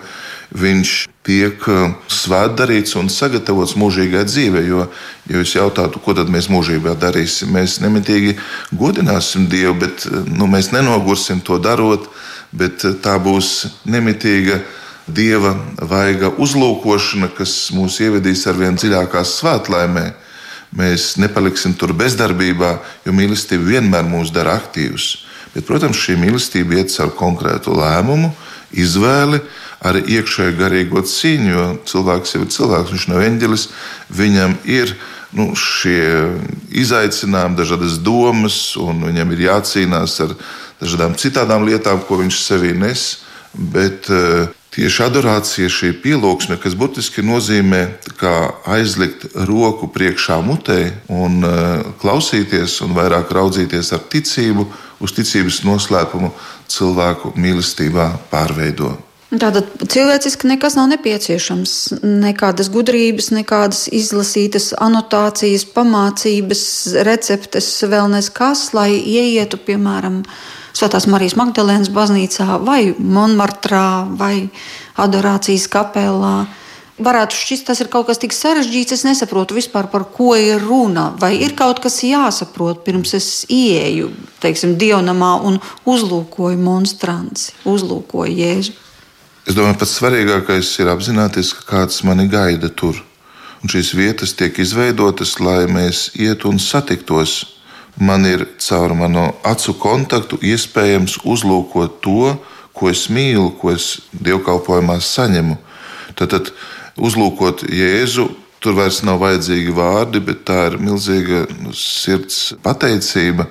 Viņš 0.58 0.96
tiek 1.22 1.66
eh, 1.70 1.96
svētdarīts 2.10 2.98
un 2.98 3.12
sagatavots 3.12 3.78
mūžīgai 3.78 4.26
dzīvei. 4.26 4.66
Jo, 4.72 4.88
ja 5.30 5.38
jūs 5.38 5.54
jautātu, 5.60 6.02
ko 6.02 6.18
tad 6.18 6.34
mēs 6.34 6.50
mūžībā 6.50 6.98
darīsim, 6.98 7.54
mēs 7.54 7.78
nemitīgi 7.84 8.40
godināsim 8.74 9.46
Dievu, 9.52 9.78
bet 9.86 10.08
nu, 10.26 10.50
mēs 10.50 10.74
nenogursim 10.74 11.44
to 11.46 11.62
darot, 11.62 12.10
bet 12.50 12.82
tā 13.04 13.20
būs 13.22 13.60
nemitīga 13.86 14.64
dieva 15.06 15.54
vaiga 15.78 16.30
uzlūkošana, 16.40 17.30
kas 17.36 17.70
mūs 17.76 18.00
ievedīs 18.04 18.46
ar 18.48 18.58
vien 18.58 18.78
dziļākā 18.78 19.24
svētlaimē. 19.28 20.06
Mēs 20.74 21.14
nepaliksim 21.22 21.76
tur 21.78 21.92
bezdarbībā, 21.94 22.72
jo 23.06 23.14
mīlestība 23.14 23.76
vienmēr 23.76 24.08
mūs 24.08 24.32
dara 24.34 24.56
aktīvus. 24.58 25.24
Bet, 25.54 25.68
protams, 25.68 26.00
šī 26.00 26.16
mīlestība 26.18 26.80
iet 26.80 26.90
caur 26.90 27.12
konkrētu 27.14 27.76
lēmumu, 27.78 28.32
izvēli, 28.74 29.38
arī 29.86 30.02
iekšēju 30.16 30.56
garīgo 30.58 31.04
cīņu, 31.06 31.50
jo 31.52 31.66
cilvēks 31.86 32.34
jau 32.34 32.42
ir 32.42 32.50
cilvēks, 32.56 32.94
viņš 32.96 33.06
nav 33.12 33.22
eņģelis, 33.28 33.66
viņam 34.18 34.56
ir 34.66 34.96
nu, 35.34 35.52
šie 35.58 36.32
izaicinājumi, 36.82 37.58
dažādas 37.58 38.00
domas, 38.02 38.58
un 38.80 39.04
viņam 39.06 39.30
ir 39.34 39.46
jācīnās 39.46 40.16
ar 40.26 40.34
dažādām 40.82 41.14
citām 41.20 41.68
lietām, 41.68 42.02
ko 42.02 42.18
viņš 42.22 42.40
sevī 42.40 42.74
nes. 42.78 43.06
Bet 43.54 44.08
uh, 44.10 44.48
Tieši 44.74 45.04
adorācija, 45.06 45.70
šī 45.70 45.92
pielūgsme, 46.02 46.56
kas 46.58 46.74
burtiski 46.74 47.22
nozīmē 47.22 47.84
aizlikt 48.74 49.28
roku 49.46 49.86
priekšā 49.94 50.40
mutē 50.42 50.80
un 51.14 51.38
uh, 51.46 51.84
klausīties, 52.02 52.80
un 52.82 52.96
vairāk 52.96 53.30
raudzīties 53.36 53.92
ar 53.94 54.02
ticību, 54.10 54.66
uz 55.04 55.14
ticības 55.14 55.62
noslēpumu 55.68 56.32
cilvēku 56.74 57.36
mīlestībā 57.38 58.08
pārveido. 58.32 58.96
Tātad 59.34 59.70
cilvēciski 59.90 60.46
nekas 60.50 60.76
nav 60.78 60.90
nepieciešams. 60.92 61.72
Nekādas 62.02 62.68
gudrības, 62.74 63.30
nekādas 63.34 63.86
izlasītas 63.94 64.72
anotācijas, 64.78 65.64
pamācības, 65.74 66.64
receptes, 67.06 67.70
vēl 67.90 68.10
nekas, 68.12 68.68
lai 68.76 68.90
ieietu, 68.98 69.58
piemēram, 69.58 70.22
Svētās 70.74 71.06
Marijas 71.06 71.36
Magdalēnas 71.38 71.92
baznīcā, 71.94 72.58
vai 72.66 72.90
Monmartrā, 72.98 74.10
vai 74.18 74.48
Adorācijas 74.98 75.68
kapelā. 75.70 76.48
Varētu 76.94 77.34
šķist, 77.38 77.66
tas 77.68 77.80
ir 77.82 77.90
kaut 77.90 78.08
kas 78.08 78.18
tik 78.22 78.34
sarežģīts, 78.34 78.94
es 78.96 79.04
nesaprotu 79.06 79.54
vispār, 79.54 79.86
par 79.90 80.08
ko 80.14 80.32
ir 80.38 80.62
runa. 80.62 81.12
Vai 81.18 81.36
ir 81.42 81.54
kaut 81.58 81.78
kas 81.82 82.00
jāsaprot, 82.06 82.82
pirms 82.86 83.14
es 83.18 83.28
ieeju, 83.50 84.10
teiksim, 84.42 84.74
dievnamā 84.78 85.36
un 85.46 85.60
uzlūkoju 85.90 86.58
monstranci, 86.62 87.54
uzlūkoju 87.70 88.34
jēzu. 88.34 88.74
Es 89.46 89.54
domāju, 89.54 89.78
pats 89.78 89.94
svarīgākais 90.00 90.74
ir 90.82 90.90
apzināties, 90.90 91.54
ka 91.54 91.66
kāds 91.70 92.02
mani 92.06 92.26
gaida 92.30 92.70
tur. 92.70 92.98
Un 93.62 93.70
šīs 93.70 93.94
vietas 93.94 94.34
tiek 94.34 94.58
izveidotas, 94.58 95.38
lai 95.38 95.64
mēs 95.70 96.08
ietu 96.18 96.50
un 96.50 96.58
satiktos 96.62 97.53
man 97.96 98.26
ir 98.26 98.46
caur 98.58 98.94
manu 98.98 99.28
acu 99.46 99.74
kontaktu 99.78 100.38
iespējams 100.42 101.20
uzlūkot 101.24 102.00
to, 102.04 102.34
ko 102.74 102.90
es 102.90 103.06
mīlu, 103.08 103.52
ko 103.60 103.70
es 103.74 104.00
dievkalpojumā 104.12 104.98
saņemu. 104.98 105.58
Tad, 106.18 106.34
tad 106.34 106.50
uzlūkot 106.98 107.66
Jēzu, 107.70 108.28
tur 108.62 108.78
vairs 108.78 109.02
nav 109.06 109.20
vajadzīgi 109.22 109.74
vārdi, 109.76 110.22
bet 110.24 110.42
tā 110.48 110.68
ir 110.70 110.78
milzīga 110.82 111.44
nu, 111.60 111.74
sirds 111.76 112.54
pateicība. 112.64 113.46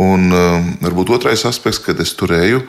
Un 0.00 0.30
um, 0.32 0.70
varbūt 0.80 1.12
otrais 1.18 1.44
aspekts, 1.44 1.82
kad 1.84 1.98
es 2.00 2.14
tur 2.16 2.32
eju, 2.32 2.62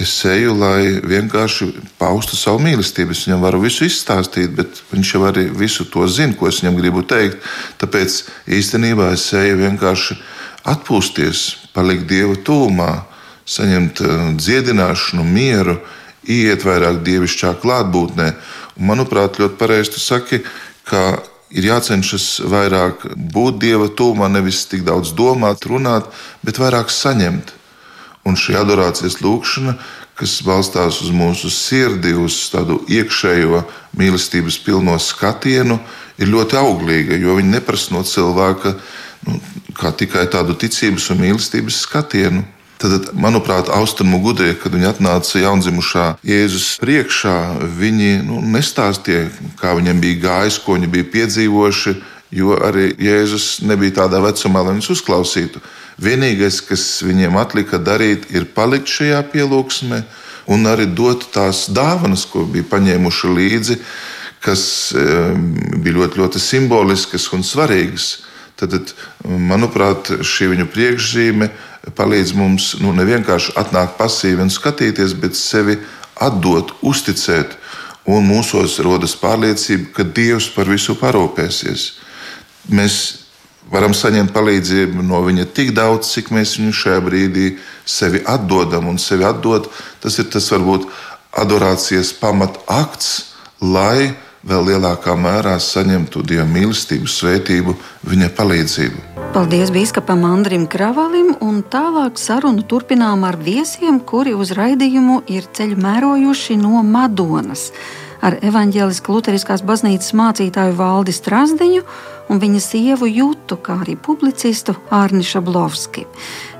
es 0.00 0.12
eju, 0.26 0.54
lai 0.58 0.98
vienkārši 1.04 1.70
paustu 2.00 2.36
savu 2.38 2.62
mīlestību. 2.64 3.14
Es 3.14 3.24
viņam 3.28 3.44
varu 3.46 3.62
visu 3.62 3.86
izstāstīt, 3.86 4.54
bet 4.56 4.82
viņš 4.90 5.14
jau 5.14 5.22
arī 5.28 5.46
visu 5.54 5.86
to 5.90 6.06
zina, 6.10 6.34
ko 6.38 6.50
es 6.50 6.62
viņam 6.62 6.78
gribu 6.80 7.04
teikt. 7.06 7.42
Tāpēc 7.82 8.20
īstenībā 8.58 9.12
es 9.14 9.28
eju 9.38 9.60
vienkārši 9.62 10.18
atpūsties, 10.74 11.44
palikt 11.76 12.08
Dieva 12.10 12.36
tūmā, 12.40 12.90
saņemt 13.46 14.00
eh, 14.00 14.24
dziedināšanu, 14.40 15.24
mieru, 15.28 15.78
iet 16.24 16.64
vairāk 16.64 17.02
dievišķā 17.04 17.54
klātbūtnē. 17.62 18.30
Un, 18.78 18.88
manuprāt, 18.90 19.38
ļoti 19.38 19.58
pareizi 19.60 19.94
tu 19.94 20.02
saki, 20.02 20.40
ka 20.88 21.20
ir 21.54 21.68
jācenšas 21.68 22.40
vairāk 22.50 23.04
būt 23.14 23.60
Dieva 23.62 23.90
tūmā, 23.92 24.30
nevis 24.32 24.64
tik 24.70 24.86
daudz 24.88 25.12
domāt, 25.14 25.68
runāt, 25.70 26.08
bet 26.42 26.58
vairāk 26.58 26.90
saņemt. 26.90 27.54
Un 28.24 28.38
šī 28.40 28.56
adorācijas 28.56 29.18
lūkšana, 29.20 29.74
kas 30.16 30.38
balstās 30.46 31.02
uz 31.04 31.10
mūsu 31.12 31.50
sirdi, 31.52 32.14
uz 32.16 32.38
tādu 32.52 32.78
iekšējo 32.88 33.64
mīlestības 33.98 34.58
pilno 34.64 34.96
skatienu, 35.02 35.78
ir 36.18 36.30
ļoti 36.30 36.58
auglīga, 36.60 37.18
jo 37.20 37.36
viņi 37.38 37.56
neprasa 37.56 37.94
no 37.94 38.04
cilvēka 38.06 38.76
nu, 39.28 39.40
tikai 39.98 40.26
tādu 40.30 40.56
ticības 40.56 41.10
un 41.12 41.22
mīlestības 41.24 41.82
skatienu. 41.84 42.44
Tad, 42.84 43.12
manuprāt, 43.16 43.68
austrumu 43.70 44.18
gudrie, 44.20 44.50
kad 44.58 44.74
viņi 44.74 44.88
atnāca 44.88 45.38
jaundzimušā 45.40 46.06
Jēzus 46.26 46.74
priekšā, 46.82 47.36
viņi 47.78 48.10
nu, 48.26 48.40
nestāstīja, 48.56 49.28
kā 49.60 49.76
viņiem 49.78 50.02
bija 50.02 50.20
gājis, 50.24 50.58
ko 50.64 50.74
viņi 50.74 50.90
bija 50.96 51.06
piedzīvojuši, 51.12 51.94
jo 52.34 52.56
arī 52.58 52.90
Jēzus 52.98 53.62
nebija 53.66 54.00
tādā 54.02 54.20
vecumā, 54.24 54.64
lai 54.64 54.74
viņus 54.76 54.92
uzklausītu. 54.96 55.62
Vienīgais, 56.02 56.58
kas 56.66 56.84
viņiem 57.06 57.36
atlika 57.38 57.78
darīt, 57.78 58.26
ir 58.34 58.48
palikt 58.56 58.90
šajā 58.90 59.20
pielūgsmē 59.30 60.02
un 60.50 60.66
arī 60.68 60.88
dot 60.90 61.28
tās 61.32 61.68
dāvanas, 61.72 62.26
ko 62.28 62.44
bija 62.50 62.66
paņēmuši 62.72 63.32
līdzi, 63.38 63.78
kas 64.44 64.64
bija 64.94 65.98
ļoti, 66.00 66.20
ļoti 66.20 66.42
simboliskas 66.42 67.30
un 67.32 67.46
svarīgas. 67.46 68.08
Tad, 68.58 68.92
manuprāt, 69.24 70.12
šī 70.22 70.52
viņu 70.52 70.68
priekšzīme 70.70 71.48
palīdz 71.98 72.34
mums 72.38 72.68
nu, 72.82 72.92
ne 72.94 73.06
vienkārši 73.08 73.56
atnākt 73.60 73.96
pasīvi 73.98 74.44
un 74.44 74.52
skatīties, 74.52 75.16
bet 75.18 75.38
sevi 75.38 75.78
atdot, 76.22 76.74
uzticēt. 76.82 77.58
Un 78.04 78.26
mūsos 78.28 78.76
rodas 78.84 79.14
pārliecība, 79.16 79.90
ka 79.96 80.04
Dievs 80.04 80.50
par 80.52 80.68
visu 80.68 80.94
parūpēsies. 81.00 82.03
Mēs 82.72 83.24
varam 83.72 83.94
saņemt 83.96 84.32
palīdzību 84.34 85.04
no 85.04 85.22
viņa 85.24 85.46
tik 85.56 85.72
daudz, 85.76 86.12
cik 86.14 86.30
mēs 86.34 86.58
viņu 86.58 86.74
šajā 86.80 87.00
brīdī 87.04 87.46
sevi 87.84 88.22
atdodam. 88.26 88.88
Un 88.92 89.00
sevi 89.00 89.26
atdot, 89.28 89.70
tas 90.02 90.18
ir 90.20 90.28
tas 90.32 90.50
varbūt 90.52 90.86
adorācijas 91.40 92.12
pamatakts, 92.20 93.10
lai 93.60 94.14
vēl 94.44 94.66
lielākā 94.68 95.14
mērā 95.16 95.56
saņemtu 95.62 96.22
Dieva 96.28 96.44
mīlestību, 96.48 97.08
svētību, 97.08 97.74
viņa 98.04 98.30
palīdzību. 98.36 99.04
Paldies 99.34 99.72
Bīskapam 99.74 100.22
Andrim 100.28 100.68
Kravalim, 100.70 101.32
un 101.42 101.62
tālāk 101.72 102.20
sarunu 102.20 102.62
turpinām 102.68 103.24
ar 103.26 103.40
viesiem, 103.40 103.98
kuri 104.04 104.36
uz 104.36 104.52
raidījumu 104.54 105.24
ir 105.32 105.48
ceļu 105.56 105.80
mērojuši 105.80 106.58
no 106.60 106.84
Madonas 106.86 107.70
ar 108.24 108.38
evaņģēlisku 108.40 109.12
Lutheriskās 109.12 109.64
baznīcas 109.66 110.14
mācītāju 110.16 110.76
Valdi 110.78 111.12
Strasdiņu 111.12 111.82
un 112.28 112.40
viņa 112.40 112.60
sievu 112.62 113.08
Jutu, 113.10 113.58
kā 113.60 113.80
arī 113.84 113.96
publicistu 114.00 114.76
Ārni 114.94 115.24
Šablovski. 115.26 116.06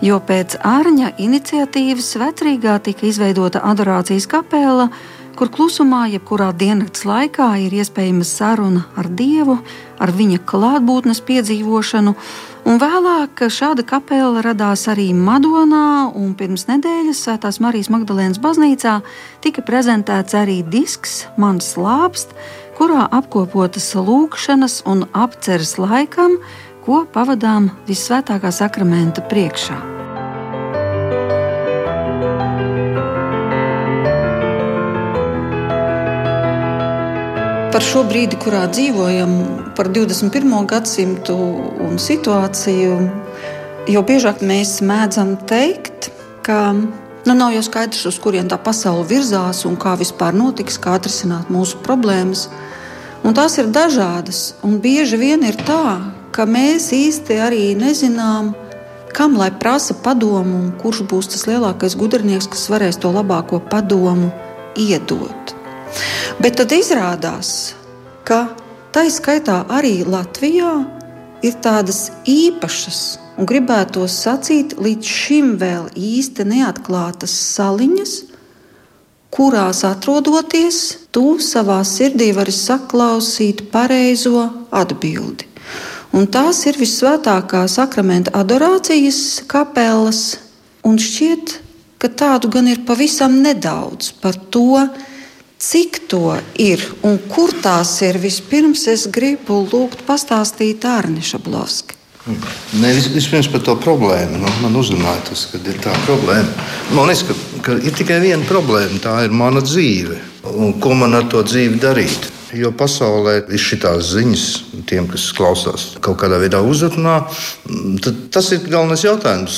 Jo 0.04 0.20
pēc 0.20 0.58
Ārņa 0.60 1.14
iniciatīvas 1.22 2.14
Vecrīgā 2.20 2.78
tika 2.84 3.08
izveidota 3.08 3.64
adorācijas 3.64 4.28
kapela, 4.30 4.90
kur 5.34 5.50
klusumā, 5.50 6.04
jebkurā 6.12 6.52
diennakts 6.54 7.04
laikā 7.08 7.48
ir 7.64 7.74
iespējama 7.74 8.26
saruna 8.26 8.84
ar 8.98 9.08
Dievu, 9.10 9.58
ar 9.98 10.12
viņa 10.14 10.42
klātbūtnes 10.46 11.22
piedzīvošanu. 11.26 12.14
Un 12.64 12.78
vēlāk 12.80 13.42
šāda 13.52 13.84
kapela 13.84 14.40
radās 14.44 14.86
arī 14.88 15.10
Madonā, 15.12 16.08
un 16.16 16.32
pirms 16.38 16.64
nedēļas 16.70 17.24
Svētās 17.26 17.60
Marijas 17.60 17.90
Magdalēnas 17.92 18.40
baznīcā 18.40 19.00
tika 19.44 19.64
prezentēts 19.66 20.36
arī 20.38 20.62
disks 20.64 21.24
Mans 21.36 21.74
slāpst, 21.74 22.32
kurā 22.78 23.06
apkopotas 23.18 23.92
lūkšanas 23.94 24.82
un 24.90 25.06
apceres 25.14 25.76
laikam, 25.78 26.38
ko 26.84 27.04
pavadām 27.14 27.72
visvētākā 27.88 28.52
sakramenta 28.52 29.24
priekšā. 29.30 29.94
par 37.74 37.82
šo 37.82 38.04
brīdi, 38.06 38.36
kurā 38.38 38.68
dzīvojam, 38.70 39.32
par 39.74 39.88
21. 39.90 40.52
gadsimtu 40.70 41.34
un 41.82 41.96
situāciju, 41.98 42.98
jo 43.90 44.02
biežāk 44.06 44.44
mēs 44.46 44.76
mēdzam 44.86 45.32
teikt, 45.50 46.12
ka 46.46 46.60
nu, 47.26 47.34
nav 47.34 47.52
jau 47.54 47.62
skaidrs, 47.64 48.04
uz 48.10 48.18
kurien 48.20 48.48
tā 48.50 48.58
pasaule 48.60 49.06
virzās 49.08 49.64
un 49.68 49.78
kā 49.80 49.94
vispār 50.00 50.36
notiks, 50.36 50.78
kā 50.80 50.98
atrisināt 50.98 51.52
mūsu 51.52 51.80
problēmas. 51.84 52.48
Un 53.24 53.36
tās 53.36 53.56
ir 53.60 53.70
dažādas, 53.72 54.52
un 54.62 54.76
bieži 54.84 55.16
vien 55.16 55.44
ir 55.48 55.56
tā, 55.64 56.12
ka 56.34 56.44
mēs 56.44 56.90
īsti 56.92 57.38
arī 57.40 57.62
nezinām, 57.78 58.52
kam 59.14 59.38
lai 59.38 59.48
prasa 59.62 59.94
padomu, 59.94 60.58
un 60.58 60.72
kurš 60.82 61.04
būs 61.08 61.30
tas 61.32 61.46
lielākais 61.48 61.96
gudrinieks, 61.96 62.50
kas 62.50 62.66
varēs 62.72 63.00
to 63.00 63.12
labāko 63.14 63.62
padomu 63.70 64.28
iedot. 64.76 65.54
Bet 66.42 66.58
tad 66.58 66.74
izrādās, 66.74 67.74
ka 68.26 68.48
tā 68.92 69.06
izskaitā 69.08 69.62
arī 69.70 70.02
Latvijā 70.04 70.72
ir 71.46 71.54
tādas 71.62 72.08
īpašas, 72.28 73.02
un 73.38 73.48
gribētu 73.48 74.06
sacīt, 74.10 74.76
līdz 74.78 75.10
šim 75.10 75.54
vēl 75.60 75.88
īsti 75.96 76.46
neatklātas 76.50 77.34
saliņas, 77.54 78.14
kurās 79.34 79.82
atrodoties, 79.88 80.80
tu 81.10 81.40
savā 81.42 81.80
sirdī 81.86 82.30
vari 82.36 82.54
saklausīt 82.54 83.66
pareizo 83.72 84.46
atbildi. 84.70 85.48
Un 86.14 86.28
tās 86.30 86.60
ir 86.70 86.78
visvētākā 86.78 87.64
sakramenta 87.66 88.30
adorācijas 88.38 89.42
kapelas, 89.50 90.36
un 90.86 91.00
šķiet, 91.02 91.56
ka 91.98 92.12
tādu 92.12 92.52
gan 92.54 92.70
ir 92.70 92.84
pavisam 92.86 93.40
nedaudz 93.42 94.14
par 94.22 94.38
to, 94.54 94.84
Cik 95.64 96.08
to 96.12 96.34
ir 96.60 96.82
un 97.06 97.14
kur 97.30 97.54
tās 97.64 97.94
ir? 98.04 98.18
Vispirms 98.20 98.82
es 98.92 99.06
gribu 99.08 99.62
lūgt 99.64 100.02
pastāstīt 100.04 100.84
Arniša 100.84 101.40
Blavski. 101.40 102.03
Ne, 102.24 102.90
vispirms 103.12 103.50
par 103.52 103.60
to 103.60 103.74
problēmu. 103.76 104.38
Nu, 104.40 104.52
man 104.64 104.76
uzrunāja 104.80 105.26
tas, 105.28 105.42
ka 105.52 105.58
ir 105.60 105.76
tā 105.84 105.92
problēma. 106.06 106.68
Man 106.96 107.10
liekas, 107.10 107.26
ka, 107.28 107.36
ka 107.66 107.76
ir 107.84 107.92
tikai 107.98 108.16
viena 108.22 108.46
problēma. 108.48 108.96
Tā 109.04 109.18
ir 109.26 109.34
mana 109.36 109.60
dzīve. 109.64 110.16
Un 110.54 110.72
ko 110.80 110.94
man 110.96 111.16
ar 111.18 111.28
to 111.28 111.42
dzīvi 111.44 111.76
darīt? 111.82 112.30
Jo 112.56 112.70
pasaulē 112.72 113.42
ir 113.52 113.60
šīs 113.60 114.12
ziņas, 114.14 114.44
tiem, 114.88 115.08
kas 115.10 115.26
klausās, 115.36 115.88
kaut 116.00 116.16
kādā 116.22 116.38
veidā 116.40 116.62
uzrunā. 116.64 117.18
Tas 118.32 118.52
ir 118.54 118.68
galvenais 118.70 119.04
jautājums, 119.04 119.56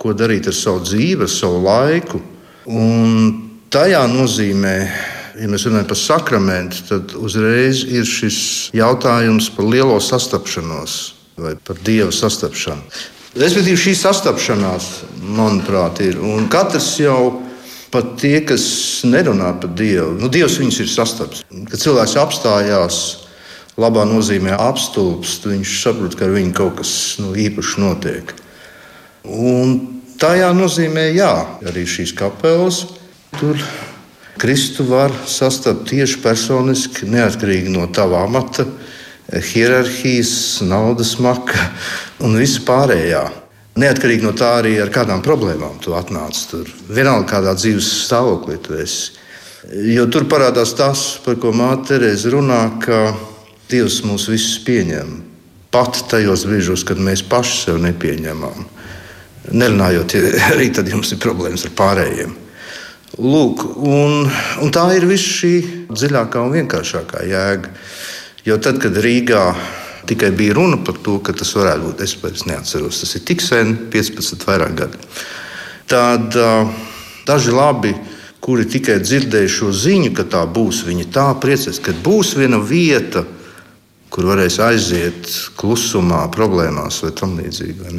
ko 0.00 0.14
darīt 0.16 0.48
ar 0.50 0.56
savu 0.56 0.82
dzīvi, 0.82 1.26
ar 1.26 1.30
savu 1.30 1.60
laiku. 1.68 2.22
Un 2.66 3.28
tajā 3.70 4.00
nozīmē 4.10 4.78
ja 5.36 5.50
mēs 5.52 5.68
runājam 5.68 5.90
par 5.92 6.00
sakramentu, 6.00 6.82
tad 6.88 7.14
uzreiz 7.20 7.84
ir 7.84 8.08
šis 8.08 8.40
jautājums 8.74 9.52
par 9.54 9.68
lielo 9.70 10.00
sastapšanos 10.02 11.15
vai 11.36 11.54
par 11.56 11.78
dievu 11.84 12.14
sastapšanu. 12.14 12.82
Respektīvi, 13.36 13.76
šī 13.76 13.92
sastapšanās, 14.00 14.86
manuprāt, 15.36 16.00
ir. 16.00 16.16
Un 16.24 16.46
katrs 16.48 16.94
jau 17.02 17.42
pat 17.92 18.14
tie, 18.20 18.38
kas 18.44 18.64
nerunā 19.04 19.50
par 19.60 19.74
Dievu, 19.76 20.14
nu, 20.20 20.30
Dievs 20.32 20.56
viņus 20.60 20.80
ir 20.82 20.88
sastaps. 20.88 21.42
Kad 21.68 21.82
cilvēks 21.82 22.16
apstājās, 22.20 23.00
labā 23.76 24.06
nozīmē 24.08 24.56
apstulbst, 24.56 25.44
viņš 25.48 25.74
saprot, 25.82 26.16
ka 26.16 26.26
ar 26.26 26.32
viņu 26.36 26.54
kaut 26.56 26.80
kas 26.80 26.92
nu, 27.20 27.34
īpašs 27.36 27.76
notiek. 27.82 28.32
Un 29.28 29.76
tajā 30.20 30.50
nozīmē, 30.56 31.10
jā, 31.16 31.32
arī 31.68 31.84
šīs 31.88 32.16
kapelas 32.16 32.86
tur 33.36 33.60
Kristu 34.40 34.84
var 34.88 35.12
sastapt 35.28 35.86
tieši 35.88 36.20
personiski, 36.24 37.08
neatkarīgi 37.08 37.72
no 37.72 37.86
tava 37.92 38.24
amata, 38.24 38.66
hierarhijas, 39.32 40.60
naudas 40.62 41.16
maka 41.18 41.70
un 42.22 42.38
visa 42.38 42.62
pārējā. 42.66 43.24
Neatkarīgi 43.76 44.24
no 44.24 44.32
tā 44.32 44.54
arī 44.62 44.76
ar 44.80 44.88
kādām 44.92 45.20
problēmām 45.24 45.76
tu 45.84 45.92
atnāc 45.98 46.38
tur. 46.48 46.68
Vienalga, 46.88 47.28
kādā 47.34 47.52
dzīves 47.58 47.90
stāvoklī 48.06 48.56
tu 48.64 48.78
esi. 48.80 49.12
Jo 49.66 50.06
tur 50.08 50.28
parādās 50.30 50.72
tas, 50.78 51.18
par 51.24 51.36
ko 51.42 51.50
Māte 51.52 51.90
Terēze 51.90 52.30
runā, 52.32 52.60
ka 52.80 53.10
Dievs 53.66 53.98
mūs 54.06 54.28
visus 54.30 54.60
pieņem. 54.62 55.10
Pat 55.74 55.98
tajos 56.08 56.46
brīžos, 56.46 56.86
kad 56.86 57.00
mēs 57.02 57.24
paši 57.26 57.56
sev 57.64 57.80
nepieņemam. 57.82 58.64
Nerunājot, 59.50 60.14
arī 60.52 60.70
tad 60.74 60.88
jums 60.88 61.10
ir 61.12 61.20
problēmas 61.22 61.66
ar 61.66 61.74
pārējiem. 61.76 62.36
Lūk, 63.16 63.62
un, 63.80 64.26
un 64.62 64.72
tā 64.74 64.86
ir 64.96 65.06
viss 65.08 65.36
šī 65.40 65.52
dziļākā 65.90 66.42
un 66.46 66.54
vienkāršākā 66.60 67.26
jēga. 67.26 67.74
Jo 68.46 68.60
tad, 68.62 68.78
kad 68.78 68.94
Rīgā 69.02 69.42
tikai 70.06 70.30
bija 70.30 70.54
runa 70.54 70.78
par 70.86 71.00
to, 71.02 71.18
ka 71.18 71.34
tas 71.34 71.50
varētu 71.56 71.88
būt, 71.88 72.02
es 72.06 72.14
pēc 72.20 72.44
neatceros, 72.46 73.00
tas 73.02 73.16
ir 73.18 73.24
tik 73.26 73.42
sen, 73.42 73.72
15, 73.90 74.44
vairāk 74.46 74.76
gadi. 74.78 75.00
Tad 75.90 76.36
daži 77.26 77.54
labi, 77.54 77.90
kuri 78.42 78.68
tikai 78.70 79.00
dzirdēja 79.02 79.50
šo 79.50 79.72
ziņu, 79.74 80.12
ka 80.14 80.28
tā 80.30 80.44
būs, 80.46 80.84
viņi 80.86 81.08
tā 81.14 81.26
priecēs, 81.42 81.82
ka 81.82 81.94
būs 82.06 82.36
viena 82.38 82.60
vieta, 82.62 83.24
kur 84.14 84.30
varēs 84.30 84.60
aiziet 84.62 85.26
klusumā, 85.58 86.22
problēmās 86.34 87.02
vai 87.02 87.10
tam 87.18 87.34
līdzīgi. 87.40 87.90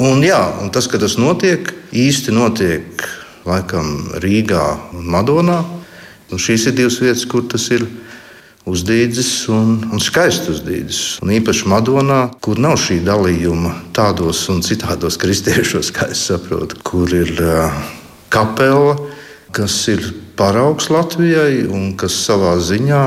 Un, 0.00 0.24
jā, 0.24 0.40
un 0.64 0.72
tas, 0.72 0.88
ka 0.88 0.96
tas 0.96 1.18
notiek, 1.20 1.68
īsti 1.92 2.32
notiek 2.32 3.04
laikam 3.44 4.16
Rīgā 4.22 4.64
un 4.96 5.12
Madonā. 5.12 5.60
Un 6.32 6.40
šīs 6.40 6.70
ir 6.70 6.78
divas 6.78 6.96
vietas, 7.02 7.26
kur 7.28 7.44
tas 7.44 7.66
ir 7.76 7.84
uzdīdzis 8.68 9.30
un, 9.52 9.74
un 9.90 10.02
skaists 10.02 10.50
uzdīdzis. 10.52 11.00
Un 11.24 11.32
īpaši 11.34 11.68
Madonā, 11.70 12.20
kur 12.44 12.60
nav 12.62 12.78
šī 12.80 13.00
dalījuma 13.06 13.74
tādos 13.96 14.44
un 14.52 14.62
citādos 14.64 15.18
kristiešos, 15.20 15.90
kā 15.94 16.10
es 16.14 16.22
saprotu, 16.30 16.78
kur 16.86 17.10
ir 17.10 17.34
uh, 17.42 17.74
kapela, 18.32 18.96
kas 19.52 19.76
ir 19.92 20.12
paraugs 20.38 20.88
Latvijai 20.92 21.66
un 21.68 21.92
kas 21.98 22.16
savā 22.24 22.54
ziņā 22.62 23.02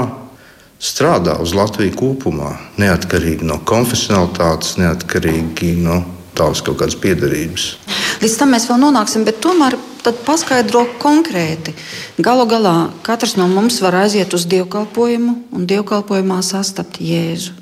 strādā 0.82 1.40
uz 1.42 1.56
Latviju 1.56 1.96
kopumā, 1.98 2.52
neatkarīgi 2.82 3.48
no 3.48 3.62
konfesionalitātes, 3.66 4.76
neatkarīgi 4.82 5.74
no 5.82 6.02
tavas 6.36 6.62
kaut 6.66 6.82
kādas 6.82 7.00
piedarības. 7.00 7.72
Līdz 8.22 8.40
tam 8.40 8.52
mēs 8.56 8.68
vēl 8.70 8.82
nonāksim, 8.84 9.24
bet 9.28 9.40
tomēr 9.44 9.78
paskaidro 10.26 10.86
konkrēti. 11.02 11.74
Galu 12.22 12.46
galā 12.50 12.76
katrs 13.06 13.36
no 13.40 13.48
mums 13.52 13.80
var 13.82 13.96
aiziet 14.04 14.34
uz 14.38 14.46
dievkalpojumu 14.52 15.36
un 15.56 15.66
dievkalpojumā 15.70 16.42
sastapt 16.46 17.02
Jēzu. 17.02 17.56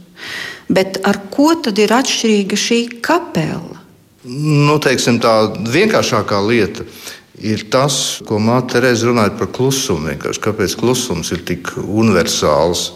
Bet 0.69 1.01
ar 1.07 1.19
ko 1.31 1.51
tad 1.59 1.79
ir 1.79 1.93
atšķirīga 1.93 2.59
šī 2.59 2.79
kapela? 3.03 3.81
Nu, 4.23 4.77
teiksim, 4.79 5.19
tā 5.19 5.33
vienkāršākā 5.67 6.39
lieta 6.47 6.85
ir 7.43 7.65
tas, 7.73 8.21
ko 8.23 8.39
Māte 8.39 8.77
Terēza 8.77 9.09
runāja 9.09 9.33
par 9.35 9.49
klusumu. 9.51 10.15
Kāpēc 10.15 10.77
klusums 10.79 11.33
ir 11.35 11.43
tik 11.43 11.73
universāls? 11.83 12.93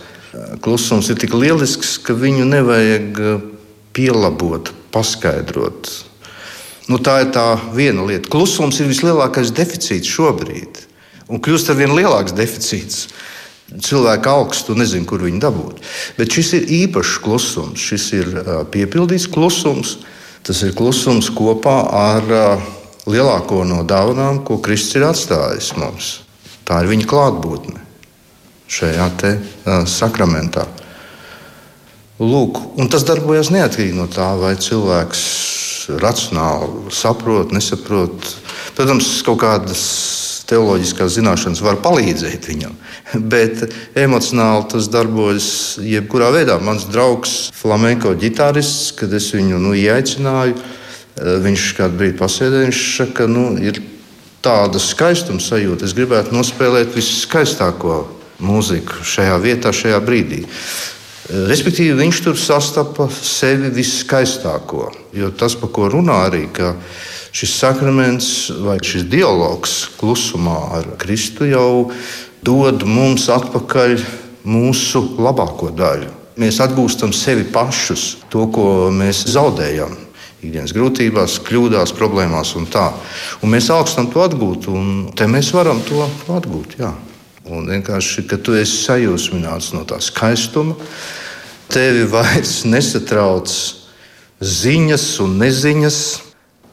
Klusums 0.64 1.10
ir 1.12 1.20
tik 1.20 1.36
lielisks, 1.36 1.98
ka 2.00 2.16
viņu 2.16 2.48
nevajag 2.48 3.20
pielabot, 3.98 4.72
paskaidrot. 4.94 6.07
Nu, 6.88 7.00
tā 7.04 7.20
ir 7.26 7.32
tā 7.36 7.58
viena 7.76 8.06
lieta. 8.08 8.30
Klusums 8.32 8.80
ir 8.80 8.88
vislielākais 8.88 9.52
deficīts 9.56 10.08
šobrīd, 10.08 10.80
un 11.28 11.42
kļūst 11.44 11.74
ar 11.74 11.80
vien 11.80 11.96
lielāks 11.96 12.36
deficīts. 12.36 13.08
Cilvēki 13.68 14.30
augstu 14.32 14.78
nezinu, 14.80 15.04
kur 15.10 15.26
viņi 15.26 15.42
dabūt. 15.44 15.82
Bet 16.16 16.32
šis 16.32 16.54
ir 16.56 16.70
īpašs 16.86 17.18
klusums, 17.20 17.84
šis 17.84 18.06
ir 18.16 18.30
piepildīts 18.72 19.28
klusums. 19.28 19.98
Tas 20.48 20.62
ir 20.64 20.72
klusums 20.78 21.28
kopā 21.36 21.76
ar 21.92 22.32
lielāko 23.04 23.66
no 23.68 23.82
dāvanām, 23.84 24.40
ko 24.48 24.62
Kristus 24.64 24.96
ir 24.96 25.10
atstājis 25.10 25.74
mums. 25.76 26.14
Tā 26.64 26.80
ir 26.84 26.94
viņa 26.94 27.12
klātbūtne 27.12 27.84
šajā 28.72 29.08
te, 29.20 29.36
sakramentā. 29.88 30.64
Lūk, 32.18 32.60
tas 32.90 33.04
darbojas 33.06 33.52
neatkarīgi 33.54 33.94
no 33.94 34.08
tā, 34.10 34.32
vai 34.42 34.56
cilvēks 34.58 35.26
racionāli 36.02 36.90
saprot, 36.92 37.54
nesaprot. 37.54 38.32
Protams, 38.76 39.12
kaut 39.26 39.44
kādas 39.44 39.84
teoloģiskās 40.48 41.18
zināšanas 41.18 41.62
var 41.62 41.78
palīdzēt 41.84 42.48
viņam, 42.50 42.74
bet 43.34 43.68
emocionāli 44.00 44.66
tas 44.74 44.90
darbojas 44.92 45.50
jebkurā 45.84 46.32
veidā. 46.34 46.58
Mans 46.64 46.88
draugs, 46.90 47.52
flamenko 47.56 48.16
ģitārists, 48.18 48.96
kad 48.98 49.14
es 49.14 49.30
viņu 49.36 49.62
nu, 49.62 49.76
ieaicināju, 49.78 50.58
viņš 51.46 51.70
kādu 51.78 52.02
brīdi 52.02 52.20
pasēdēja, 52.20 52.68
viņš 52.68 52.84
saka, 52.98 53.30
nu, 53.30 53.50
ir 53.62 53.82
tāda 54.46 54.82
skaistuma 54.82 55.42
sajūta. 55.44 55.86
Es 55.86 55.96
gribētu 55.98 56.36
nospēlēt 56.36 56.94
viskaistāko 56.98 58.06
mūziku 58.42 59.02
šajā 59.06 59.40
vietā, 59.42 59.74
šajā 59.74 60.02
brīdī. 60.06 60.46
Respektīvi, 61.28 61.92
viņš 62.00 62.20
tur 62.24 62.38
sastapa 62.40 63.10
sevi 63.12 63.68
viskaistāko. 63.76 64.88
Jo 65.12 65.28
tas, 65.36 65.58
par 65.60 65.74
ko 65.76 65.90
runā 65.92 66.22
arī, 66.30 66.46
ka 66.56 66.72
šis 67.36 67.58
sakraments 67.60 68.30
vai 68.64 68.78
šis 68.80 69.04
dialogs 69.12 69.74
klusumā 70.00 70.56
ar 70.80 70.88
Kristu 71.02 71.50
jau 71.50 71.90
dod 72.48 72.86
mums 72.88 73.28
atpakaļ 73.34 73.98
mūsu 74.48 75.04
labāko 75.20 75.74
daļu. 75.76 76.14
Mēs 76.40 76.62
atgūstam 76.64 77.12
sevi 77.12 77.44
pašus, 77.52 78.22
to, 78.32 78.46
ko 78.54 78.88
mēs 78.94 79.26
zaudējam. 79.34 79.98
Ikdienas 80.38 80.72
grūtībās, 80.72 81.40
kļūdās, 81.44 81.92
problēmās 81.98 82.54
un 82.56 82.70
tā. 82.72 82.92
Un 83.42 83.52
mēs 83.52 83.68
augstam 83.74 84.08
to 84.14 84.22
atgūt, 84.24 84.70
un 84.72 85.10
te 85.18 85.28
mēs 85.28 85.50
varam 85.58 85.82
to 85.90 86.06
atgūt. 86.32 86.78
Jā. 86.80 86.94
Un 87.54 87.68
vienkārši, 87.72 88.26
kad 88.28 88.44
tu 88.44 88.56
esi 88.58 88.82
sajūsmināts 88.84 89.72
no 89.76 89.84
tā 89.88 90.00
skaistuma, 90.04 90.76
tevi 91.72 92.06
vairs 92.12 92.62
nesatrauc 92.68 93.52
ziņas 94.44 95.06
un 95.24 95.38
neziņas. 95.42 96.00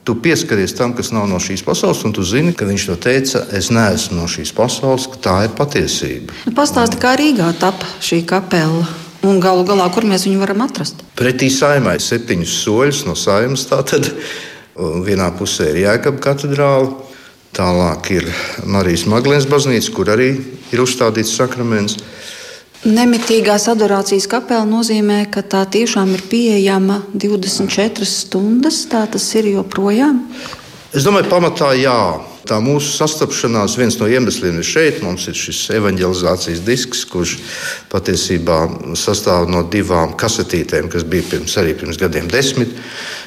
Tu 0.05 0.13
pieskaries 0.21 0.75
tam, 0.77 0.93
kas 0.93 1.09
nav 1.17 1.25
no 1.31 1.39
šīs 1.41 1.63
pasaules, 1.65 2.03
un 2.05 2.13
tu 2.13 2.21
zini, 2.29 2.53
ka 2.53 2.67
viņš 2.69 2.83
to 2.91 2.97
teica. 3.01 3.41
Es 3.57 3.71
neesmu 3.73 4.19
no 4.19 4.27
šīs 4.29 4.53
pasaules, 4.53 5.07
ka 5.09 5.21
tā 5.29 5.37
ir 5.47 5.55
patiesība. 5.57 6.35
Nu, 6.45 6.53
Pastāsti, 6.53 7.01
kā 7.01 7.15
Rīgā 7.17 7.49
tapa 7.57 7.89
šī 8.05 8.21
kapela. 8.29 8.85
Un 9.25 9.39
galu 9.41 9.65
galā, 9.65 9.87
kur 9.89 10.05
mēs 10.05 10.27
viņu 10.29 10.43
varam 10.43 10.67
atrast? 10.67 11.01
Pretī 11.17 11.49
saimai 11.49 11.97
septiņus 12.05 12.59
soļus 12.67 13.01
no 13.09 13.15
saimas. 13.17 13.65
Tātad 13.71 14.11
vienā 14.77 15.31
pusē 15.39 15.71
ir 15.73 15.81
Jēkabā 15.87 16.21
katedrāle, 16.21 16.91
tālāk 17.55 18.11
ir 18.15 18.29
Marijas 18.67 19.07
Maglēnas 19.11 19.49
baznīca, 19.51 19.93
kur 19.95 20.11
arī 20.15 20.33
ir 20.75 20.83
uzstādīts 20.83 21.35
sakraments. 21.39 21.99
Nemitīgās 22.85 23.65
adorācijas 23.73 24.27
kapela 24.29 24.67
nozīmē, 24.69 25.23
ka 25.33 25.41
tā 25.41 25.63
tiešām 25.65 26.11
ir 26.19 26.25
pieejama 26.29 26.99
24 27.17 28.05
stundas. 28.05 28.83
Tā 28.91 29.07
tas 29.09 29.25
ir 29.41 29.49
joprojām. 29.55 30.21
Es 30.93 31.07
domāju, 31.07 31.31
pamatā 31.33 31.73
jā. 31.79 31.97
Tā 32.45 32.59
mūsu 32.61 32.91
sastapšanās 32.99 33.79
viens 33.81 33.97
no 33.97 34.09
iemesliem 34.11 34.59
ir 34.61 34.67
šeit. 34.69 35.01
Mums 35.05 35.25
ir 35.31 35.37
šis 35.39 35.63
evanģelizācijas 35.79 36.61
disks, 36.67 37.05
kurš 37.09 37.39
patiesībā 37.93 38.59
sastāv 39.01 39.49
no 39.53 39.63
divām 39.73 40.13
kasetītēm, 40.21 40.91
kas 40.93 41.07
bija 41.09 41.25
pirms, 41.31 41.57
arī 41.61 41.73
pirms 41.81 42.01
gadiem 42.01 42.29
desmit. 42.29 42.75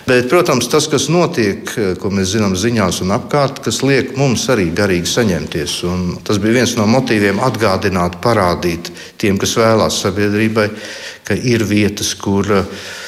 Bet, 0.08 0.30
protams, 0.32 0.70
tas, 0.72 0.86
kas 0.88 1.10
notiek, 1.12 1.68
ko 2.00 2.12
mēs 2.14 2.36
zinām 2.36 2.54
ziņās 2.56 3.02
un 3.04 3.16
apkārt, 3.18 3.64
kas 3.66 3.82
liek 3.84 4.14
mums 4.20 4.46
arī 4.54 4.70
garīgi 4.76 5.10
saņemties. 5.12 5.80
Un 5.90 6.06
tas 6.28 6.38
bija 6.44 6.60
viens 6.62 6.78
no 6.78 6.86
motīviem 6.88 7.42
atgādināt, 7.44 8.20
parādīt 8.24 8.92
tiem, 9.18 9.42
kas 9.42 9.58
vēlās 9.58 9.98
sabiedrībai, 10.06 10.70
ka 11.28 11.36
ir 11.36 11.66
vietas, 11.68 12.14
kur 12.22 12.54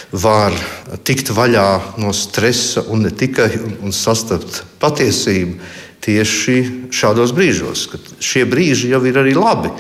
var 0.10 0.58
tikt 1.06 1.30
vaļā 1.38 2.00
no 2.02 2.10
stresa 2.18 2.82
un 2.90 3.06
ne 3.06 3.14
tikai 3.14 3.52
un 3.86 3.94
sastapt 3.94 4.64
patiesību 4.82 5.88
tieši 6.06 6.90
šādos 6.96 7.34
brīžos. 7.36 7.88
Šie 8.24 8.46
brīži 8.50 8.94
jau 8.94 9.04
ir 9.08 9.20
arī 9.22 9.36
labi. 9.38 9.74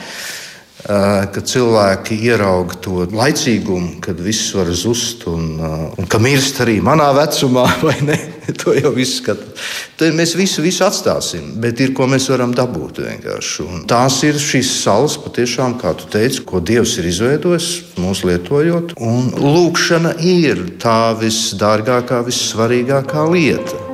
Kad 0.79 1.43
cilvēki 1.43 2.15
ierauga 2.23 2.77
to 2.79 3.03
laicīgumu, 3.12 3.97
kad 3.99 4.19
viss 4.23 4.53
var 4.55 4.69
zust 4.71 5.25
un, 5.27 5.58
un 5.60 6.08
ka 6.08 6.21
mirst 6.23 6.62
arī 6.63 6.77
manā 6.84 7.10
vecumā, 7.17 7.65
vai 7.88 7.97
ne? 8.08 8.19
To 8.63 8.73
jau 8.73 8.89
viss 8.95 9.19
skatās. 9.19 9.73
Tad 9.99 10.15
mēs 10.17 10.34
visu, 10.39 10.63
visu 10.65 10.82
atstāsim, 10.88 11.51
bet 11.62 11.82
ir 11.84 11.91
ko 11.93 12.08
mēs 12.10 12.29
varam 12.32 12.55
dabūt 12.55 13.01
vienkārši. 13.03 13.65
Un 13.67 13.84
tās 13.89 14.21
ir 14.25 14.39
šīs 14.41 14.71
salas, 14.79 15.19
patiešām, 15.21 15.75
kā 15.82 15.93
tu 15.99 16.08
teici, 16.10 16.41
ko 16.47 16.63
Dievs 16.63 16.95
ir 16.97 17.12
izveidojis 17.12 17.69
mūsu 17.99 18.32
lietojot. 18.32 18.95
Un 18.97 19.29
lūkšana 19.36 20.15
ir 20.23 20.65
tā 20.82 21.12
visdārgākā, 21.19 22.23
vissvarīgākā 22.32 23.27
lieta. 23.29 23.88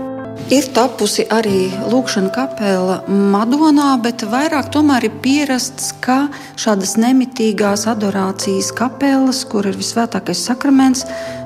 Ir 0.53 0.67
tapusi 0.75 1.23
arī 1.33 1.71
lūkšana 1.89 2.29
kapela 2.29 2.99
Madonā, 3.09 3.95
bet 4.03 4.21
vairāk 4.29 4.67
tomēr 4.73 5.07
ir 5.07 5.15
pierasts, 5.23 5.87
ka 6.05 6.27
šādas 6.61 6.93
nemitīgās 7.01 7.87
adorācijas 7.89 8.69
kapelas, 8.77 9.39
kur 9.49 9.65
ir 9.65 9.79
visvētākais 9.79 10.43
sakraments, 10.45 11.01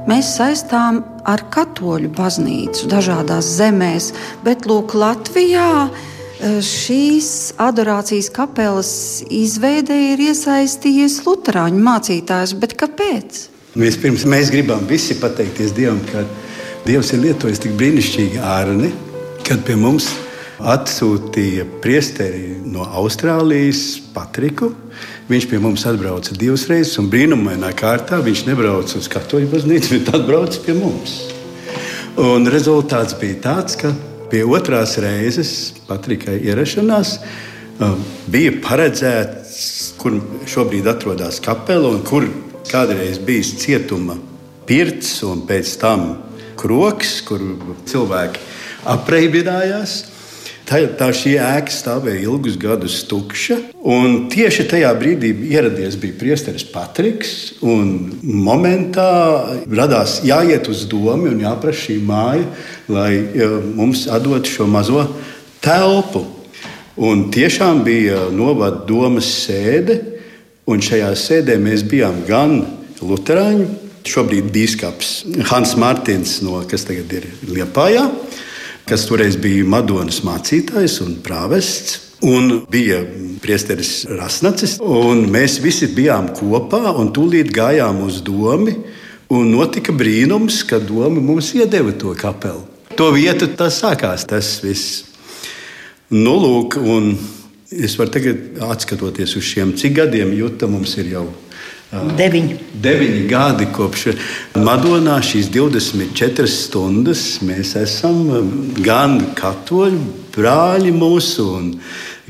mēs 0.10 0.34
saistām 0.36 1.00
ar 1.24 1.46
katoļu 1.54 2.12
baznīcu 2.18 2.90
dažādās 2.92 3.48
zemēs. 3.62 4.10
Bet 4.44 4.68
lūk, 4.68 4.98
Latvijā 5.00 5.70
eh, 5.88 6.60
šīs 6.60 7.54
adorācijas 7.56 8.28
kapelas 8.36 8.92
izveidē 9.32 9.96
ir 10.10 10.28
iesaistījies 10.28 11.22
Lutāņu 11.24 11.88
mācītājs. 11.88 12.58
Bet 12.60 12.76
kāpēc? 12.84 13.46
Vispirms 13.80 14.28
mēs 14.28 14.52
gribam 14.52 14.84
visi 14.92 15.16
pateikties 15.24 15.72
Dievam, 15.78 16.04
ka 16.12 16.28
Dievs 16.86 17.12
ir 17.14 17.24
lietojis 17.24 17.60
tik 17.60 17.74
brīnišķīgi 17.80 18.40
ārni, 18.40 18.90
kad 19.46 19.62
pie 19.68 19.76
mums 19.80 20.08
atsūtīja 20.60 21.66
priesteri 21.84 22.56
no 22.68 22.86
Austrālijas, 23.00 24.00
Patriku. 24.16 24.72
Viņš 25.30 25.48
pie 25.52 25.60
mums 25.62 25.86
atbrauca 25.88 26.36
divas 26.40 26.66
reizes, 26.70 26.96
un 27.02 27.10
brīnumainā 27.12 27.72
kārtā 27.78 28.20
viņš 28.24 28.46
nebrauca 28.48 28.98
uz 29.00 29.10
katoļu 29.12 29.52
baznīcu, 29.52 29.98
bet 29.98 30.14
atbrauca 30.18 30.64
pie 30.66 30.76
mums. 30.78 31.18
Un 32.20 32.48
rezultāts 32.52 33.16
bija 33.20 33.38
tāds, 33.44 33.78
ka 33.80 33.94
pie 34.32 34.44
otrās 34.48 34.98
reizes 35.02 35.74
Patrikai 35.88 36.38
ierašanās 36.48 37.16
um, 37.82 38.00
bija 38.32 38.56
paredzēts, 38.64 39.94
kur 40.00 40.20
šobrīd 40.50 40.88
atrodas 40.90 41.42
kapela 41.44 41.92
un 41.92 42.04
kur 42.08 42.28
kādreiz 42.70 43.20
bijis 43.24 43.56
cietuma 43.62 44.18
pirts 44.70 45.20
un 45.26 45.46
pēc 45.50 45.76
tam 45.82 46.10
kroks, 46.60 47.20
kur 47.28 47.44
cilvēki 47.90 48.48
apreibinājās. 48.90 50.00
Tā, 50.70 50.84
tā 51.00 51.08
šī 51.16 51.32
ēka 51.42 51.74
stāvēja 51.74 52.28
ilgus 52.28 52.54
gadus 52.62 53.00
tukša. 53.10 53.56
Tieši 54.30 54.68
tajā 54.70 54.92
brīdī 55.00 55.32
ieradies 55.50 55.98
bija 55.98 56.14
priesteris 56.20 56.68
Patriks. 56.70 57.32
Momentā 57.66 59.08
radās 59.66 60.20
jāiet 60.28 60.70
uz 60.70 60.84
domu 60.92 61.32
un 61.32 61.42
jāprasa 61.42 61.88
šī 61.88 61.98
māja, 62.06 62.46
lai 62.86 63.16
mums 63.74 64.06
atdot 64.14 64.46
šo 64.46 64.70
mazo 64.70 65.08
telpu. 65.66 66.28
Un 67.02 67.30
tiešām 67.34 67.82
bija 67.88 68.28
novada 68.30 68.84
domas 68.86 69.26
sēde. 69.48 69.98
Un 70.70 70.86
šajā 70.86 71.10
sēdē 71.18 71.58
mēs 71.58 71.82
bijām 71.90 72.22
gan 72.28 72.60
Lutāņi, 73.02 73.89
šobrīd 74.08 74.52
biskups 74.54 75.24
Hans 75.50 75.76
Martins, 75.80 76.40
no, 76.46 76.60
kas 76.70 76.86
tagad 76.88 77.12
ir 77.20 77.28
Liepājā, 77.50 78.06
kas 78.90 79.08
toreiz 79.10 79.38
bija 79.40 79.66
Madonas 79.68 80.22
mācītājs 80.28 81.02
un 81.06 81.18
prāvests. 81.26 82.06
Un 82.20 82.66
bija 82.68 82.98
priesteris 83.40 84.02
Rasnacis, 84.12 84.74
un 84.84 85.22
mēs 85.32 85.62
visi 85.64 85.88
bijām 85.96 86.34
kopā 86.36 86.92
un 87.00 87.14
tūlīt 87.16 87.54
gājām 87.56 88.02
uz 88.04 88.18
domu. 88.28 88.74
Un 89.32 89.54
notika 89.54 89.94
brīnums, 89.96 90.66
ka 90.68 90.82
doma 90.84 91.22
mums 91.24 91.54
iedeva 91.56 91.94
to 91.96 92.12
kapelu. 92.20 92.66
To 92.98 93.12
vietu 93.16 93.48
tas 93.56 93.78
sākās, 93.80 94.26
tas 94.28 94.58
viss. 94.60 95.06
Nu, 96.12 96.34
lūk, 96.42 96.76
un 96.82 97.14
es 97.70 97.94
varu 98.00 98.12
tagad, 98.12 98.58
skatoties 98.84 99.38
uz 99.38 99.46
šiem, 99.46 99.76
cik 99.78 99.94
gadiem 100.02 100.34
jūta 100.36 100.68
mums 100.68 100.98
ir 101.00 101.14
jau. 101.14 101.28
Deviņi. 101.90 102.56
Deviņi 102.84 103.22
gadi 103.26 103.66
kopš 103.74 104.12
Madonā 104.62 105.16
šīs 105.26 105.48
24 105.50 106.46
stundas 106.46 107.24
mēs 107.42 107.74
esam 107.82 108.28
gan 108.86 109.18
katoļu 109.38 110.04
brāļi 110.36 110.94
mūsu, 110.94 111.48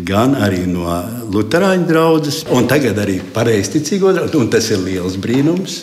gan 0.07 0.37
arī 0.39 0.63
no 0.63 0.87
Lutāņu 1.33 1.89
draugas, 1.89 2.39
un 2.55 2.71
tagad 2.71 3.03
arī 3.03 3.19
pareizticīgo 3.35 4.15
draugu. 4.15 4.47
Tas 4.53 4.71
ir 4.71 4.79
liels 4.85 5.19
brīnums. 5.19 5.81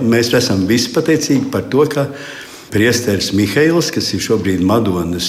Mēs 0.00 0.32
esam 0.32 0.64
vispateicīgi 0.70 1.52
par 1.52 1.68
to, 1.68 1.84
ka 1.84 2.08
Priesteris 2.72 3.34
Mihails, 3.36 3.92
kas 3.94 4.08
ir 4.16 4.24
šobrīd 4.24 4.64
Madonas 4.64 5.28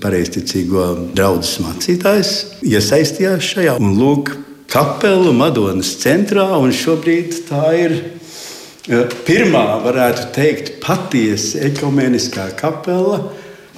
pareizticīgo 0.00 1.10
draugu 1.18 1.66
mācītājs, 1.66 2.36
iesaistījās 2.62 3.50
šajā 3.56 3.74
un 3.82 3.98
lūk, 3.98 4.38
kapelu 4.68 5.32
Madonas 5.36 5.94
centrā. 6.02 6.46
Šobrīd 6.74 7.42
tā 7.48 7.64
ir 7.78 7.94
e, 7.98 9.04
pirmā, 9.26 9.66
varētu 9.84 10.30
teikt, 10.36 10.72
patiesa 10.84 11.64
ekumeniskā 11.70 12.50
kapela, 12.58 13.22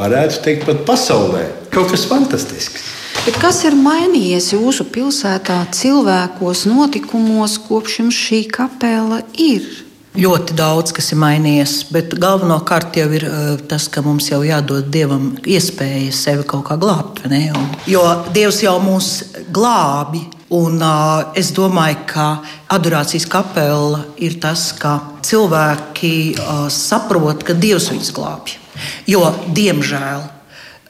varētu 0.01 0.41
teikt, 0.45 0.67
pat 0.69 0.87
pasaulē. 0.89 1.47
Kaut 1.75 1.93
kas 1.93 2.09
fantastisks. 2.11 2.89
Bet 3.21 3.37
kas 3.37 3.61
ir 3.69 3.77
mainījies 3.77 4.55
jūsu 4.55 4.87
pilsētā, 4.95 5.61
cilvēkos, 5.77 6.65
notikumos, 6.71 7.59
kopš 7.67 7.99
jums 8.01 8.17
šī 8.17 8.47
kapela 8.49 9.21
ir? 9.37 9.67
Ļoti 10.17 10.57
daudz 10.59 10.91
kas 10.97 11.13
ir 11.13 11.21
mainījies, 11.21 11.75
bet 11.95 12.17
galvenokārt 12.19 12.97
jau 12.99 13.07
ir 13.15 13.27
uh, 13.29 13.53
tas, 13.71 13.87
ka 13.93 14.03
mums 14.03 14.27
jau 14.33 14.41
jādod 14.43 14.89
Dievam 14.91 15.37
iespēja 15.47 16.11
sevi 16.17 16.49
kaut 16.51 16.65
kā 16.67 16.79
glābt. 16.81 17.23
Un, 17.29 17.69
jo 17.87 18.03
Dievs 18.35 18.65
jau 18.65 18.75
mūs 18.83 19.13
glābi. 19.55 20.25
Un, 20.51 20.81
uh, 20.83 21.31
es 21.39 21.53
domāju, 21.55 22.01
ka 22.11 22.25
adorācijas 22.75 23.29
kapela 23.31 24.01
ir 24.19 24.41
tas, 24.43 24.73
ka 24.75 24.97
cilvēki 25.23 26.15
uh, 26.35 26.65
saprot, 26.75 27.45
ka 27.47 27.55
Dievs 27.55 27.87
viņus 27.93 28.11
glābj. 28.17 28.57
Jo, 29.07 29.29
diemžēl, 29.55 30.25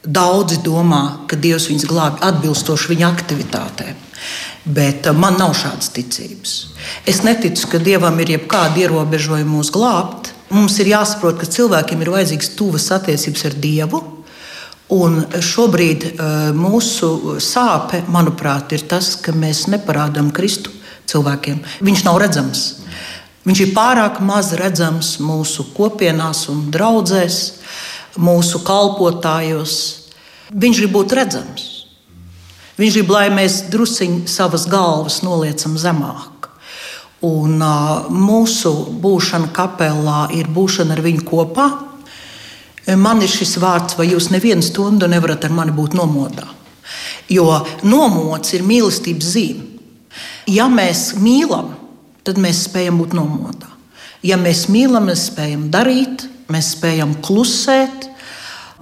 daudzi 0.01 0.63
domā, 0.65 1.27
ka 1.29 1.37
Dievs 1.37 1.69
viņus 1.69 1.85
glābj 1.89 2.25
atbilstoši 2.25 2.89
viņa 2.93 3.09
aktivitātēm. 3.11 3.99
Bet 4.65 5.05
man 5.17 5.37
nav 5.41 5.53
šādas 5.57 5.93
ticības. 5.93 6.55
Es 7.09 7.21
neticu, 7.25 7.69
ka 7.69 7.81
Dievam 7.81 8.17
ir 8.21 8.33
jebkāda 8.37 8.81
ierobežojuma 8.81 9.59
mūs 9.59 9.69
glābt. 9.73 10.33
Mums 10.49 10.79
ir 10.81 10.89
jāsaprot, 10.95 11.37
ka 11.37 11.49
cilvēkiem 11.49 12.01
ir 12.01 12.11
vajadzīgas 12.13 12.51
tuvas 12.57 12.89
attiecības 12.97 13.45
ar 13.49 13.61
Dievu. 13.61 14.01
Un 14.91 15.21
šobrīd 15.39 16.03
uh, 16.09 16.51
mūsu 16.51 17.37
sāpe, 17.39 18.01
manuprāt, 18.11 18.73
ir 18.75 18.83
tas, 18.91 19.13
ka 19.15 19.31
mēs 19.31 19.69
neparādām 19.71 20.33
Kristu 20.35 20.73
cilvēkiem. 21.07 21.61
Viņš 21.79 22.03
nav 22.07 22.19
redzams. 22.19 22.63
Viņš 23.47 23.61
ir 23.63 23.71
pārāk 23.73 24.19
maz 24.21 24.51
redzams 24.59 25.15
mūsu 25.23 25.69
kopienās 25.73 26.43
un 26.51 26.65
draudzēs, 26.73 27.37
mūsu 28.19 28.59
kalpotājos. 28.67 29.77
Viņš 30.51 30.81
grib 30.83 30.93
būt 30.97 31.15
redzams. 31.17 31.69
Viņš 32.81 32.97
grib, 32.99 33.13
lai 33.15 33.29
mēs 33.31 33.61
druskuļi 33.71 34.27
savas 34.27 34.67
galvas 34.69 35.21
noliecam 35.23 35.77
zemāk. 35.79 36.49
Un, 37.21 37.61
uh, 37.61 38.09
mūsu 38.11 38.73
būšana 38.99 39.51
kapelā 39.53 40.25
ir 40.35 40.51
būšana 40.51 40.97
ar 40.97 41.03
viņu 41.05 41.23
kopā. 41.31 41.69
Man 42.97 43.21
ir 43.21 43.29
šis 43.31 43.57
vārds, 43.61 43.95
vai 43.99 44.09
jūs 44.11 44.31
nevienu 44.33 44.63
stundu 44.65 45.07
nevarat 45.11 45.45
ar 45.45 45.53
mani 45.55 45.73
būt 45.75 45.95
nomodā. 45.97 46.47
Jo 47.31 47.61
nomods 47.87 48.55
ir 48.57 48.65
mīlestības 48.67 49.33
zīme. 49.35 49.67
Ja 50.49 50.67
mēs 50.67 51.11
mīlam, 51.21 51.75
tad 52.25 52.39
mēs 52.41 52.65
spējam 52.67 52.97
būt 52.99 53.13
nomodā. 53.15 53.69
Ja 54.25 54.37
mēs 54.37 54.67
mīlam, 54.69 55.07
mēs 55.09 55.29
spējam 55.29 55.69
darīt, 55.73 56.25
mēs 56.51 56.73
spējam 56.75 57.13
klusēt, 57.23 58.09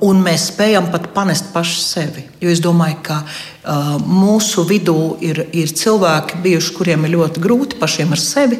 un 0.03 0.23
mēs 0.23 0.49
spējam 0.53 0.89
pat 0.93 1.09
panest 1.15 1.51
paši 1.53 1.79
sevi. 1.83 2.25
Jo 2.41 2.51
es 2.53 2.63
domāju, 2.63 2.97
ka 3.03 3.19
uh, 3.21 3.93
mūsu 3.99 4.65
vidū 4.67 5.19
ir, 5.23 5.43
ir 5.53 5.71
cilvēki, 5.75 6.41
bijuši, 6.43 6.75
kuriem 6.79 7.05
ir 7.05 7.15
ļoti 7.17 7.43
grūti 7.43 7.79
pašiem 7.79 8.15
ar 8.15 8.23
sevi, 8.23 8.59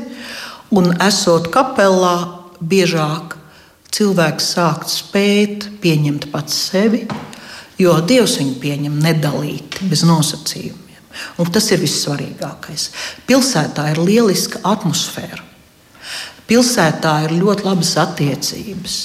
un 0.76 0.92
esot 1.08 1.50
kapelā, 1.54 2.16
biežāk 2.60 3.39
cilvēks 3.96 4.54
sākt 4.56 4.92
spēt 4.92 5.68
pieņemt 5.82 6.30
pats 6.34 6.56
sevi, 6.70 7.06
jo 7.80 7.96
Dievs 8.06 8.38
viņu 8.40 8.56
pieņem 8.62 9.00
nedalīti, 9.04 9.90
bez 9.90 10.06
nosacījumiem. 10.08 11.04
Un 11.42 11.50
tas 11.52 11.66
ir 11.74 11.82
vissvarīgākais. 11.82 12.90
Pilsētā 13.28 13.90
ir 13.92 14.02
lieliska 14.04 14.62
atmosfēra. 14.68 15.44
Pilsētā 16.50 17.14
ir 17.28 17.36
ļoti 17.42 17.66
labas 17.68 17.92
attiecības, 18.02 18.96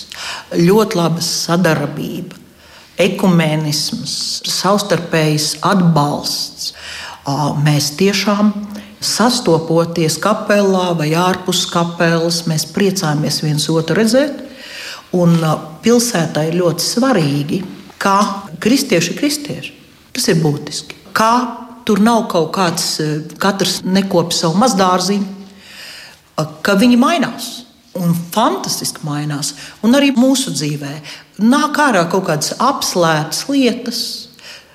ļoti 0.57 0.97
laba 0.97 1.25
sadarbība, 1.25 2.39
ekumenisms, 3.05 4.15
savstarpējs 4.49 5.59
atbalsts. 5.67 6.73
Mēs 7.65 7.91
tiešām 7.99 8.53
sastopoties 9.05 10.17
kapelā 10.23 10.93
vai 10.97 11.11
ārpus 11.21 11.67
kapelas, 11.73 12.45
mēs 12.49 12.65
priecājamies 12.73 13.43
viens 13.45 13.69
otru 13.73 13.99
redzēt. 14.01 14.54
Un 15.15 15.37
pilsētā 15.85 16.49
ir 16.49 16.59
ļoti 16.59 16.85
svarīgi, 16.85 17.61
kā 18.03 18.19
kristieši 18.63 19.13
ir 19.13 19.19
kristieši. 19.19 19.75
Tas 20.15 20.27
ir 20.31 20.41
būtiski. 20.43 20.99
Kā 21.15 21.33
tur 21.87 22.01
nav 22.03 22.27
kaut 22.33 22.51
kāds, 22.55 22.97
katrs 23.41 23.83
nekopja 23.85 24.45
savu 24.45 24.59
mazdārziņu, 24.63 25.31
ka 26.65 26.75
viņi 26.81 26.99
mainās. 27.01 27.51
Un 27.95 28.11
fantastiski 28.35 29.05
mainās. 29.07 29.53
Un 29.87 29.95
arī 29.95 30.11
mūsu 30.17 30.51
dzīvē 30.51 30.95
nāk 31.47 31.79
ārā 31.79 32.09
kaut 32.11 32.27
kādas 32.27 32.57
apslēptas 32.59 33.45
lietas, 33.53 34.01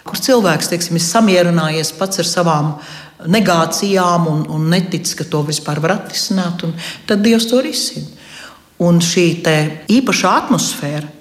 kur 0.07 0.21
cilvēks 0.23 0.71
teiksim, 0.71 0.95
ir 0.95 1.03
samierinājies 1.03 1.91
pats 1.99 2.21
ar 2.23 2.29
savām 2.29 2.71
negācijām 3.27 4.29
un, 4.31 4.45
un 4.55 4.69
netic, 4.71 5.11
ka 5.19 5.27
to 5.27 5.43
vispār 5.49 5.81
var 5.83 5.97
atrisināt. 5.97 6.63
Tad 7.09 7.25
Dievs 7.25 7.49
to 7.51 7.59
risina. 7.65 8.07
Un 8.79 9.01
šī 9.03 9.25
īpašā 9.91 10.35
atmosfēra 10.45 11.19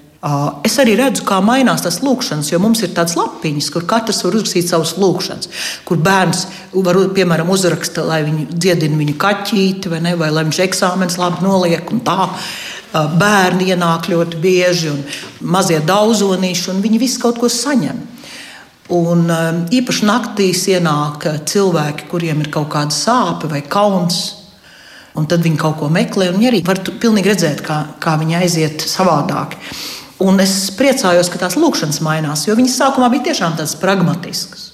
Es 0.67 0.73
arī 0.81 0.97
redzu, 0.99 1.23
kā 1.23 1.37
mainās 1.39 1.85
tas 1.85 2.01
lūkšanas, 2.03 2.49
jo 2.51 2.57
mums 2.59 2.81
ir 2.83 2.89
tādas 2.91 3.15
lapiņas, 3.15 3.69
kur 3.71 3.85
katrs 3.87 4.17
var 4.25 4.35
uzrakstīt 4.35 4.67
savus 4.67 4.97
lūkšanas, 4.99 5.47
kur 5.87 6.01
bērns 6.03 6.41
var, 6.73 6.99
piemēram, 7.15 7.47
uzrakstīt, 7.53 8.01
lai 8.03 8.25
viņi 8.25 8.49
dziedina 8.51 8.99
viņa 8.99 9.15
kaķīti, 9.21 9.91
vai, 9.93 10.01
ne, 10.03 10.17
vai 10.19 10.27
lai 10.35 10.43
viņš 10.49 10.59
eksāmenis 10.65 11.15
labi 11.21 11.45
noliek. 11.45 11.93
Bērni 12.89 13.69
ienāk 13.71 14.09
ļoti 14.11 14.41
bieži, 14.43 14.91
un 14.91 14.99
mazie 15.55 15.79
daudzonīši, 15.87 16.67
un 16.73 16.83
viņi 16.83 16.99
visi 16.99 17.21
kaut 17.21 17.39
ko 17.39 17.47
saņem. 17.47 18.01
Un, 18.97 19.23
īpaši 19.71 20.07
naktīs 20.09 20.65
ienāk 20.73 21.29
cilvēki, 21.47 22.09
kuriem 22.11 22.43
ir 22.43 22.51
kaut 22.51 22.73
kāda 22.73 22.91
sāpe 22.91 23.47
vai 23.47 23.61
kauns. 23.61 24.38
Un 25.17 25.25
tad 25.29 25.41
viņi 25.45 25.57
kaut 25.59 25.79
ko 25.79 25.89
meklē, 25.91 26.29
un 26.29 26.37
viņi 26.37 26.49
arī 26.51 26.59
var 26.65 26.81
pilnīgi 26.85 27.31
redzēt, 27.31 27.63
kā, 27.65 27.79
kā 28.03 28.13
viņi 28.21 28.37
aiziet 28.43 28.85
savādāk. 28.85 29.55
Un 30.21 30.39
es 30.43 30.67
priecājos, 30.75 31.31
ka 31.31 31.39
tās 31.41 31.55
lūkšanas 31.59 32.01
mainās, 32.05 32.43
jo 32.47 32.55
viņas 32.59 32.77
sākumā 32.81 33.09
bija 33.13 33.29
tiešām 33.29 33.55
tādas 33.57 33.77
pragmatiskas. 33.79 34.65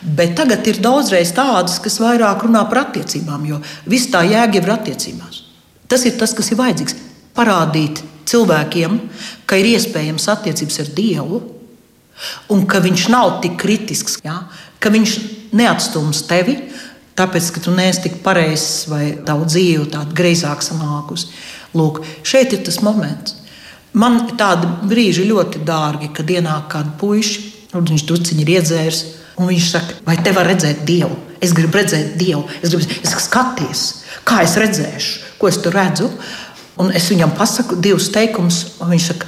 Bet 0.00 0.34
tagad 0.38 0.66
ir 0.66 0.80
daudzreiz 0.82 1.32
tādas, 1.36 1.78
kas 1.82 2.00
vairāk 2.02 2.46
runā 2.46 2.64
par 2.68 2.86
attiecībām, 2.86 3.44
jo 3.48 3.60
viss 3.90 4.10
tā 4.12 4.24
jēga 4.26 4.58
ir 4.60 4.72
attiecībās. 4.74 5.44
Tas 5.90 6.06
ir 6.08 6.16
tas, 6.18 6.34
kas 6.36 6.50
ir 6.52 6.58
vajadzīgs. 6.60 6.96
Parādīt 7.36 8.02
cilvēkiem, 8.30 8.96
ka 9.46 9.58
ir 9.60 9.72
iespējams 9.74 10.28
attiecības 10.32 10.80
ar 10.82 10.92
Dievu, 10.96 11.40
un 12.52 12.66
ka 12.68 12.82
Viņš 12.84 13.06
nav 13.12 13.38
tik 13.44 13.56
kritisks, 13.60 14.18
ja? 14.24 14.42
ka 14.80 14.92
Viņš 14.92 15.16
neatstums 15.56 16.24
tevi, 16.28 16.56
tāpēc, 17.20 17.52
ka 17.54 17.62
tu 17.64 17.74
neesi 17.76 18.06
tik 18.06 18.18
pareizs 18.24 18.88
vai 18.90 19.12
tavu 19.26 19.46
dzīve 19.48 19.90
tāda 19.92 20.16
greizāk 20.16 20.64
sanākusi. 20.64 21.30
Lūk, 21.76 22.02
šeit 22.26 22.56
ir 22.56 22.64
tas 22.66 22.80
moments. 22.82 23.36
Man 23.92 24.22
tādi 24.38 24.68
brīži 24.86 25.26
ļoti 25.26 25.64
dārgi, 25.66 26.10
kad 26.14 26.30
ienāk 26.30 26.68
kāda 26.74 26.92
puiša, 26.98 27.48
un 27.78 27.86
viņš 27.90 28.04
tuciņi 28.06 28.44
ir 28.44 28.52
iedzēris, 28.56 29.00
un 29.38 29.50
viņš 29.50 29.70
saka, 29.70 29.98
vai 30.06 30.16
te 30.22 30.34
var 30.34 30.46
redzēt 30.50 30.84
Dievu? 30.86 31.16
Es 31.42 31.54
gribu 31.56 31.80
redzēt 31.80 32.14
Dievu, 32.20 32.44
es 32.60 32.74
gribu 32.74 33.00
es 33.00 33.16
skaties, 33.24 33.82
kā 34.28 34.42
es 34.44 34.54
redzēšu, 34.60 35.34
ko 35.40 35.50
es 35.50 35.58
tur 35.62 35.74
redzu. 35.74 36.10
Un 36.80 36.94
es 36.96 37.10
viņam 37.10 37.34
pasaku 37.36 37.76
divus 37.82 38.08
teikumus, 38.14 38.62
un 38.80 38.92
viņš 38.94 39.06
saka, 39.10 39.26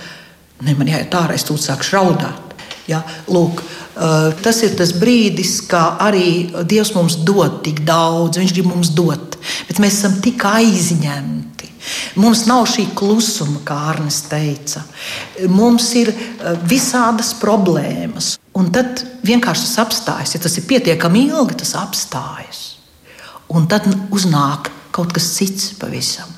ne, 0.64 0.76
man 0.78 0.88
jāiet 0.88 1.14
ārā, 1.18 1.35
es 1.37 1.44
tūlīt 1.48 1.66
sākšu 1.66 1.98
raudāt. 1.98 2.55
Ja? 2.88 3.02
Lūk, 3.28 3.61
tas 3.94 4.62
ir 4.64 4.76
tas 4.78 4.94
brīdis, 4.96 5.61
kad 5.68 6.00
arī 6.00 6.50
Dievs 6.68 6.94
mums 6.96 7.18
dod 7.26 7.61
tik 7.66 7.83
daudz, 7.88 8.40
Viņš 8.40 8.55
grib 8.57 8.70
mums 8.70 8.92
dot, 8.96 9.38
bet 9.68 9.81
mēs 9.83 10.00
esam 10.00 10.20
tik 10.24 10.44
aizņemti. 10.48 11.70
Mums 12.22 12.44
nav 12.46 12.66
šī 12.70 12.87
klusuma, 12.94 13.59
kā 13.66 13.74
Arnēs 13.90 14.20
teica. 14.31 14.85
Mums 15.50 15.88
ir 15.98 16.12
visādas 16.70 17.33
problēmas. 17.40 18.37
Un 18.55 18.68
tad 18.74 19.02
vienkārši 19.26 19.66
tas 19.66 19.81
apstājas. 19.87 20.35
Ja 20.37 20.42
tas 20.44 20.57
ir 20.61 20.68
pietiekami 20.68 21.26
ilgi, 21.31 21.59
tas 21.64 21.74
apstājas. 21.81 22.62
Un 23.52 23.66
tad 23.68 23.88
uznāk 24.14 24.70
kaut 24.94 25.12
kas 25.16 25.33
cits 25.37 25.72
pavisam. 25.81 26.31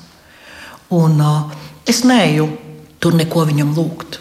Un, 0.95 1.19
uh, 1.21 1.51
es 1.87 2.03
neju 2.07 2.47
tur 3.03 3.15
neko 3.17 3.45
viņam 3.49 3.73
lūgt. 3.75 4.19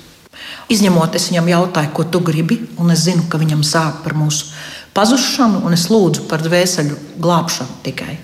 Izņemot, 0.72 1.16
es 1.18 1.28
viņam 1.28 1.50
jautāju, 1.50 1.92
ko 1.92 2.06
tu 2.08 2.22
gribi, 2.24 2.60
un 2.80 2.92
es 2.94 3.04
zinu, 3.04 3.26
ka 3.28 3.40
viņam 3.40 3.60
sāk 3.66 4.00
par 4.04 4.14
mūsu 4.16 4.48
pazušanu, 4.96 5.60
un 5.66 5.76
es 5.76 5.90
lūdzu 5.92 6.24
par 6.30 6.44
dvēseli 6.44 6.96
glābšanu 7.20 7.82
tikai. 7.84 8.16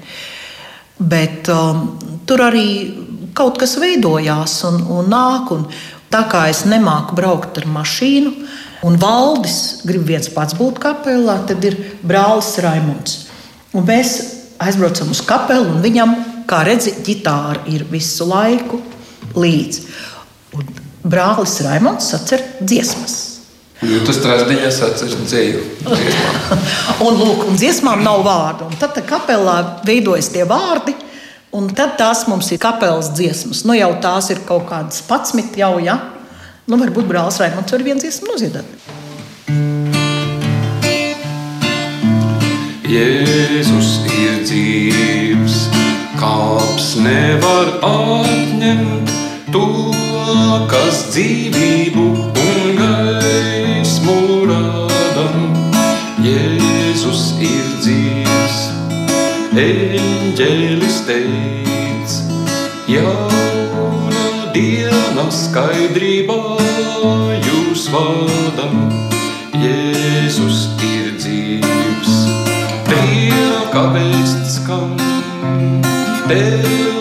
Bet 1.01 1.49
um, 1.53 1.99
tur 2.29 2.45
arī 2.47 2.67
kaut 3.37 3.61
kas 3.61 3.77
veidojās 3.81 4.59
un, 4.69 4.83
un 4.99 5.09
nāk. 5.11 5.53
Un 5.55 5.67
tā 6.13 6.25
kā 6.31 6.47
es 6.51 6.65
nemāku 6.69 7.17
braukt 7.19 7.61
ar 7.61 7.69
mašīnu, 7.71 8.33
un 8.87 8.99
valdis 9.01 9.83
grib 9.87 10.07
viens 10.09 10.31
pats 10.33 10.57
būt 10.59 10.81
kapelā, 10.83 11.41
tad 11.49 11.65
ir 11.65 11.79
brālis 12.03 12.57
Raimons. 12.65 13.19
Un 13.77 13.87
mēs 13.87 14.17
aizbraucam 14.61 15.13
uz 15.15 15.23
kapelu, 15.25 15.69
un 15.71 15.85
viņam, 15.85 16.17
kā 16.51 16.65
redzat, 16.67 17.05
ģitāra 17.07 17.63
ir 17.71 17.87
visu 17.91 18.27
laiku 18.29 18.81
līdzi. 19.39 19.85
Brālis 21.03 21.61
Raimons 21.65 22.13
atcer 22.15 22.43
dziesmas. 22.61 23.17
Jo 23.81 24.03
tas 24.05 24.19
trešdienās 24.21 24.79
atceras 24.85 25.21
dzēju. 25.25 25.61
un, 27.07 27.15
lūk, 27.17 27.47
un 27.49 27.57
dziesmām 27.57 28.03
nav 28.05 28.21
vārdu. 28.27 28.69
Un 28.69 28.77
tad 28.81 28.99
kapelā 29.09 29.57
veidojas 29.89 30.29
tie 30.35 30.45
vārdi, 30.49 30.93
un 31.57 31.71
tad 31.73 31.97
tās 32.01 32.27
mums 32.29 32.51
ir 32.53 32.61
kapelas 32.61 33.09
dziesmas. 33.17 33.65
Nu 33.65 33.77
jau 33.79 33.95
tās 34.05 34.29
ir 34.35 34.45
kaut 34.49 34.69
kādas 34.69 35.01
patsmit 35.09 35.57
jau, 35.57 35.79
ja? 35.81 35.97
Nu 36.69 36.77
varbūt 36.81 37.09
brālis 37.09 37.41
Raimons 37.41 37.73
var 37.73 37.87
viens 37.87 38.05
dziesmu 38.05 38.35
noziedāt. 38.35 38.69
Jēzus 42.91 43.91
ir 44.13 44.41
dzīves, 44.45 45.57
kāps 46.21 46.97
nevar 47.01 47.73
atņemt 47.87 49.15
to, 49.55 49.90
kas 50.71 51.05
dzīvību 51.15 52.05
un 52.43 52.79
gaismu 52.79 54.17
rada. 54.51 55.27
Jēzus 56.21 57.23
ir 57.41 57.69
dzīves, 57.81 58.59
eņģelis 59.65 60.99
teic, 61.09 62.17
jauna 62.93 64.27
diena 64.55 65.27
skaidrībā 65.33 66.41
jūs 67.49 67.89
vada. 67.95 68.69
Jēzus 69.61 70.63
ir 70.93 71.15
dzīves, 71.19 72.15
diena 72.89 73.67
kā 73.73 73.89
vēsts 73.97 74.61
skan, 74.61 74.97
tev 76.29 77.00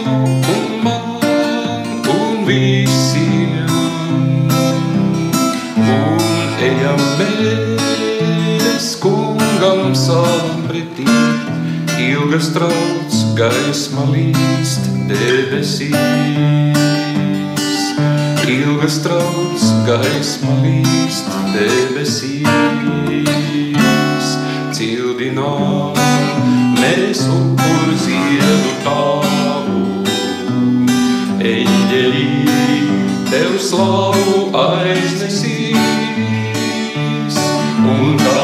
ilgas 12.30 12.52
trauc 12.54 13.14
gaisma 13.34 14.04
līst 14.14 14.86
debesīs. 15.10 15.90
Ilgas 18.46 19.00
trauc 19.02 19.64
gaisma 19.88 20.54
līst 20.62 21.26
debesīs. 21.56 22.46
Cildinām 24.78 25.98
mēs 26.78 27.26
upur 27.34 27.98
ziedu 28.04 28.78
tavu. 28.86 30.06
Eņģeļi 31.56 32.30
tev 33.32 33.58
slavu 33.58 34.54
aiznesīs. 34.68 35.82
Un 37.90 38.22
kā 38.22 38.39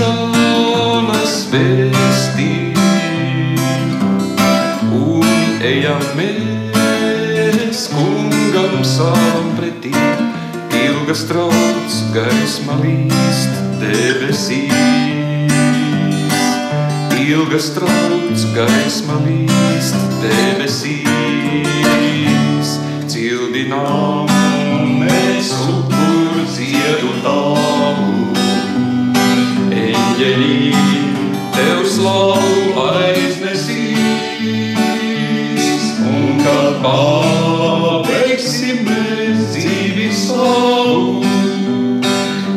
vēstī. 1.51 2.51
Un 4.95 5.27
ejam 5.67 6.05
mēs 6.19 7.81
kungam 7.91 8.75
savam 8.87 9.49
pretī, 9.59 9.95
ilgas 10.85 11.23
trauc 11.31 11.91
gaisma 12.15 12.75
līst 12.85 13.53
debesīs. 13.83 14.71
Ilgas 17.27 17.69
trauc 17.75 18.39
gaisma 18.55 19.17
līst 19.27 19.99
debesīs. 20.23 21.09
Cildinām 23.11 24.36
slavu 32.07 32.87
aiznesīs. 32.87 33.99
Un 36.07 36.39
kad 36.39 36.79
pabeigsim 36.85 38.85
mēs 38.87 39.39
dzīvi 39.55 40.09
savu, 40.15 41.25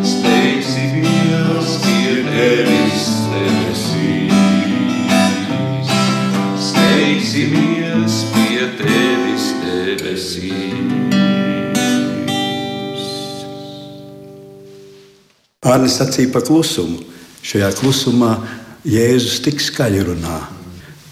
steigsimies 0.05 1.69
pie 1.85 2.13
tevis 2.29 3.05
debesīs. 3.33 4.37
Steigsimies 6.69 8.15
pie 8.35 8.63
tevis 8.83 9.45
debesīs. 9.65 10.77
Arnēs 15.69 15.95
sacīja 15.97 16.29
par 16.33 16.43
klusumu. 16.45 16.99
Šajā 17.39 17.69
klusumā 17.79 18.33
Jēzus 18.87 19.41
tik 19.43 19.59
skaļi 19.59 20.05
runā. 20.07 20.39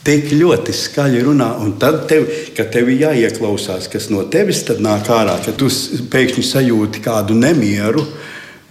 Tik 0.08 0.30
ļoti 0.32 0.72
skaļi 0.72 1.24
runā, 1.26 1.50
un 1.60 1.74
tad, 1.82 2.06
tev, 2.08 2.30
kad 2.56 2.70
tev 2.72 2.88
ir 2.94 3.02
jāieklausās, 3.10 3.90
kas 3.92 4.08
no 4.08 4.22
tevis 4.32 4.62
nāk 4.80 5.10
ārā, 5.12 5.36
kad 5.44 5.58
tu 5.60 5.68
pēkšņi 5.68 6.44
sajūti 6.48 7.04
kādu 7.04 7.36
nemieru, 7.36 8.06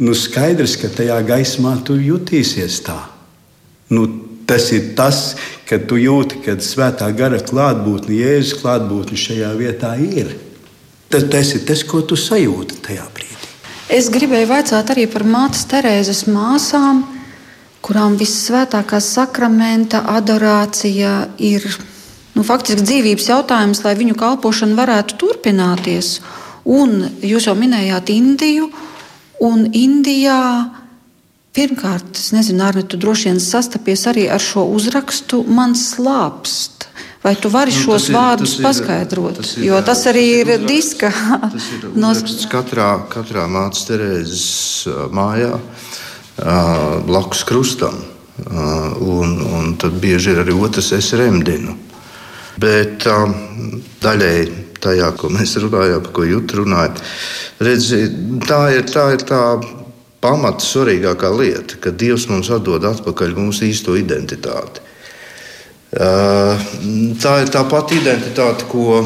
nu 0.01 0.15
skaidrs, 0.17 0.79
ka 0.81 0.89
tajā 0.89 1.19
gaismā 1.29 1.75
tu 1.85 1.99
jutīsies 2.01 2.81
tā. 2.87 2.97
Nu, 3.93 4.07
tas 4.49 4.71
ir 4.73 4.95
tas, 4.97 5.37
kad 5.69 5.85
tu 5.91 5.99
jūti, 6.01 6.41
ka 6.47 6.57
svētā 6.63 7.11
gara 7.17 7.43
klātbūtne, 7.45 8.17
Jēzus 8.17 8.57
klātbūtne 8.63 9.21
šajā 9.21 9.53
vietā 9.61 9.93
ir. 10.01 10.33
Tas, 11.13 11.29
tas 11.31 11.53
ir 11.53 11.67
tas, 11.69 11.85
ko 11.85 12.01
tu 12.01 12.17
sajūti 12.17 12.81
tajā 12.87 13.05
brīdī. 13.13 13.53
Es 13.93 14.09
gribēju 14.11 14.49
vaicāt 14.51 14.89
arī 14.91 15.05
par 15.11 15.23
mātes 15.29 15.69
Terēzes 15.69 16.25
māsām, 16.33 17.05
kurām 17.85 18.17
visvētākā 18.21 19.01
sakramenta 19.03 20.03
adorācija 20.17 21.29
ir 21.39 21.67
nu, 22.37 22.45
faktiski 22.47 22.85
dzīvības 22.85 23.31
jautājums, 23.31 23.83
lai 23.85 23.95
viņu 23.99 24.17
kalpošana 24.21 24.77
varētu 24.79 25.19
turpināties. 25.21 26.19
Un 26.67 26.99
jūs 27.23 27.47
jau 27.47 27.55
minējāt 27.59 28.11
Indiju, 28.11 28.71
un 29.47 29.69
Indijā 29.71 30.41
pirmkārt, 31.57 32.19
es 32.19 32.33
nezinu, 32.37 32.65
Arne, 32.67 32.85
tu 32.85 32.99
droši 33.01 33.31
vien 33.31 33.41
sastapies 33.41 34.05
arī 34.11 34.27
ar 34.33 34.43
šo 34.43 34.67
uzrakstu 34.77 35.43
Man 35.49 35.77
slāpst. 35.79 36.75
Vai 37.25 37.35
tu 37.35 37.51
vari 37.51 37.73
nu, 37.75 37.79
šos 37.81 38.07
ir, 38.07 38.15
vārdus 38.15 38.53
tas 38.53 38.59
ir, 38.59 38.65
paskaidrot? 38.67 39.39
Tas 39.41 39.55
ir, 39.57 39.65
jo 39.67 39.79
tas 39.87 40.03
arī 40.07 40.25
ir 40.43 40.51
uzraksts, 40.53 40.69
diska. 40.71 41.11
Tas 41.43 41.71
ir 41.75 41.87
uzraksts 41.95 42.51
katrā, 42.53 42.91
katrā 43.11 43.47
mācības 43.51 43.87
Terēzes 43.89 44.45
mājā, 45.17 45.57
blakus 46.37 47.45
krustam. 47.49 47.97
Un, 49.01 49.39
un 49.41 49.75
tad 49.81 49.97
bieži 50.01 50.35
ir 50.35 50.43
arī 50.43 50.55
otrs 50.61 50.93
es 50.97 51.13
remdinu. 51.17 51.73
Bet 52.61 53.07
daļēji 54.05 54.47
tajā, 54.81 55.11
ko 55.17 55.31
mēs 55.33 55.57
runājām, 55.61 56.05
par 56.05 56.13
ko 56.17 56.27
jūtu 56.29 56.61
runājot, 56.63 57.01
redzi, 57.65 58.03
tā 58.47 58.61
ir 58.77 58.85
tā, 58.89 59.09
ir 59.17 59.25
tā 59.29 59.41
pamata 60.25 60.65
svarīgākā 60.65 61.31
lieta, 61.37 61.79
ka 61.81 61.93
Dievs 61.93 62.29
mums 62.31 62.51
atdod 62.53 62.85
atpakaļ 62.89 63.37
mūsu 63.39 63.69
īsto 63.71 63.97
identitāti. 63.99 64.85
Tā 65.97 67.35
ir 67.41 67.53
tā 67.55 67.63
pati 67.71 68.01
identitāte, 68.03 68.67
ko, 68.69 69.01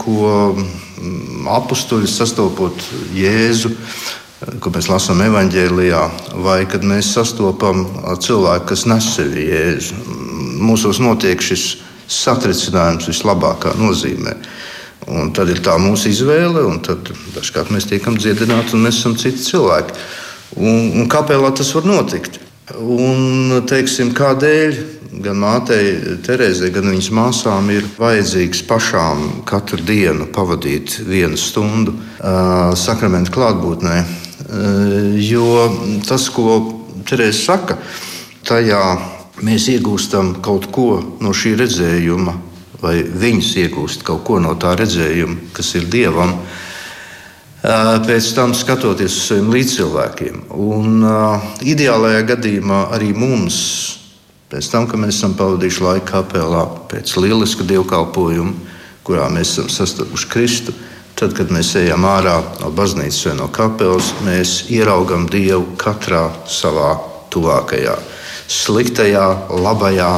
ko 0.00 0.20
apstuļi 1.58 2.08
sastopot 2.08 2.84
Jēzu, 3.16 3.72
ko 4.40 4.72
mēs 4.72 4.88
lasām 4.88 5.20
evanģēlijā, 5.24 6.00
vai 6.44 6.62
kad 6.70 6.84
mēs 6.86 7.12
sastopam 7.16 7.84
cilvēku, 8.24 8.70
kas 8.72 8.86
nes 8.88 9.08
sevi 9.16 9.46
Jēzu. 9.50 9.98
Mūsos 10.60 11.00
notiek 11.02 11.42
šis 11.44 11.64
satricinājums 12.10 13.08
vislabākā 13.10 13.74
nozīmē. 13.78 14.36
Un 15.10 15.32
tad 15.36 15.50
ir 15.52 15.60
tā 15.64 15.76
mūsu 15.80 16.10
izvēle, 16.12 16.62
un 16.68 16.80
dažkārt 17.34 17.72
mēs 17.72 17.88
tiekam 17.90 18.16
dziedināti, 18.20 18.76
un 18.76 18.84
mēs 18.86 19.00
esam 19.00 19.16
citi 19.20 19.44
cilvēki. 19.44 19.96
Un, 20.60 20.88
un 21.02 21.10
kāpēc 21.10 21.60
tas 21.60 21.74
var 21.76 21.88
notikt? 21.88 22.40
Un, 22.80 23.60
teiksim, 23.66 24.12
kādēļ 24.14 24.76
gan 25.24 25.40
mātei 25.42 26.16
Terēzei, 26.24 26.70
gan 26.74 26.88
viņas 26.92 27.10
māsām 27.16 27.70
ir 27.74 27.86
vajadzīgs 27.98 28.62
pašām 28.68 29.24
katru 29.48 29.82
dienu 29.84 30.28
pavadīt 30.32 31.00
vienu 31.08 31.38
stundu 31.40 31.96
uh, 31.96 32.70
sakramentu 32.78 33.34
klātbūtnē. 33.34 34.29
Uh, 34.50 35.14
jo 35.22 35.46
tas, 36.08 36.28
ko 36.34 36.76
Terēze 37.06 37.38
saka, 37.46 37.78
tajā 38.46 38.80
mēs 39.46 39.68
iegūstam 39.72 40.34
kaut 40.44 40.68
ko 40.74 40.88
no 41.22 41.32
šī 41.34 41.54
redzējuma, 41.62 42.34
vai 42.82 42.98
viņas 43.02 43.54
iegūst 43.62 44.04
kaut 44.06 44.24
ko 44.26 44.40
no 44.42 44.52
tā 44.60 44.74
redzējuma, 44.78 45.52
kas 45.56 45.72
ir 45.78 45.86
dievam. 45.90 46.36
Pēc 47.60 48.28
tam 48.36 48.54
skatoties 48.56 49.12
uz 49.12 49.24
saviem 49.28 49.50
līdzcilvēkiem. 49.52 50.44
Un, 50.56 51.00
uh, 51.04 51.48
ideālajā 51.60 52.22
gadījumā 52.34 52.86
arī 52.96 53.10
mums 53.16 53.58
Pēc 54.50 54.66
tam, 54.66 54.86
kad 54.90 54.98
mēs 54.98 55.14
esam 55.14 55.36
pavadījuši 55.38 55.82
laiku 55.84 56.08
kapelā, 56.08 56.64
pēc 56.90 57.12
lieliska 57.22 57.62
dievkalpojuma, 57.68 58.50
kurā 59.06 59.28
mēs 59.30 59.52
esam 59.52 59.68
sastapuši 59.70 60.26
Kristu, 60.32 60.74
tad, 61.18 61.34
kad 61.36 61.52
mēs 61.52 61.74
ejam 61.80 62.04
ārā 62.08 62.36
no 62.60 62.70
baznīcas 62.74 63.26
vai 63.28 63.36
no 63.38 63.48
kapelas, 63.52 64.12
mēs 64.26 64.66
ieraugam 64.72 65.28
Dievu 65.30 65.76
katrā 65.80 66.28
savā 66.48 66.94
tuvākajā, 67.30 67.96
sliktajā, 68.50 69.26
labajā, 69.62 70.12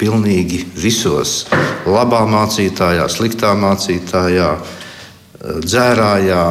pilnīgi 0.00 0.62
visos. 0.76 1.46
Labā 1.88 2.22
mācītājā, 2.28 3.06
sliktā 3.10 3.54
mācītājā, 3.58 4.50
dzērājā, 5.64 6.42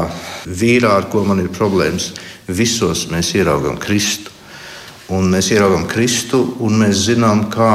vīrā, 0.46 0.96
ar 1.00 1.10
ko 1.12 1.26
man 1.28 1.44
ir 1.44 1.52
problēmas. 1.54 2.12
Visos 2.48 3.08
mēs 3.12 3.34
ieraugam 3.38 3.78
Kristu. 3.82 4.34
Un 5.14 5.30
mēs 5.30 5.52
ieraugām 5.54 5.86
Kristu, 5.90 6.42
un 6.66 6.80
mēs 6.82 7.06
zinām, 7.12 7.46
kā 7.54 7.72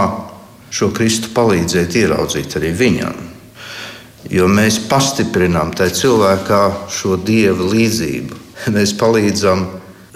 šo 0.74 0.90
Kristu 0.94 1.30
palīdzēt 1.34 1.98
ieraudzīt 2.02 2.56
arī 2.58 2.72
viņam. 2.74 3.29
Jo 4.28 4.46
mēs 4.52 4.76
pastiprinām 4.90 5.72
tajā 5.76 5.94
cilvēkā 6.02 6.62
šo 6.92 7.16
dieva 7.24 7.64
līdzību. 7.70 8.36
Mēs 8.74 8.92
palīdzam 9.00 9.64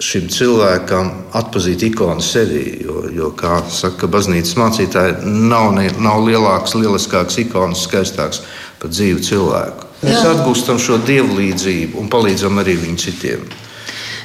šim 0.01 0.27
cilvēkam 0.29 1.09
atpazīt 1.35 1.87
ikonu 1.89 2.23
sevi. 2.23 2.81
Jo, 2.83 3.05
jo 3.15 3.31
kā 3.37 3.61
saka 3.71 4.09
baznīcas 4.11 4.57
mācītāji, 4.59 5.17
nav, 5.25 5.71
ne, 5.77 5.87
nav 6.03 6.21
lielāks, 6.27 6.75
lieliskāks 6.77 7.39
ikonas, 7.45 7.85
skaistāks 7.87 8.43
par 8.81 8.91
dzīvu 8.93 9.23
cilvēku. 9.25 9.89
Mēs 10.03 10.19
Jā. 10.19 10.33
atgūstam 10.35 10.79
šo 10.81 10.99
dievu 11.07 11.39
līdzību 11.39 11.97
un 12.01 12.11
palīdzam 12.11 12.59
arī 12.61 12.75
viņu 12.83 13.01
citiem. 13.07 13.47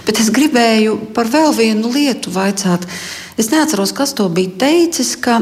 Bet 0.05 0.19
es 0.21 0.31
gribēju 0.35 0.97
par 1.15 1.31
vēl 1.31 1.55
vienu 1.55 1.93
lietu 1.95 2.33
vaicāt. 2.35 2.85
Es 3.39 3.53
neatceros, 3.53 3.95
kas 3.97 4.13
to 4.17 4.27
bija 4.33 4.53
teicis, 4.65 5.15
ka 5.23 5.39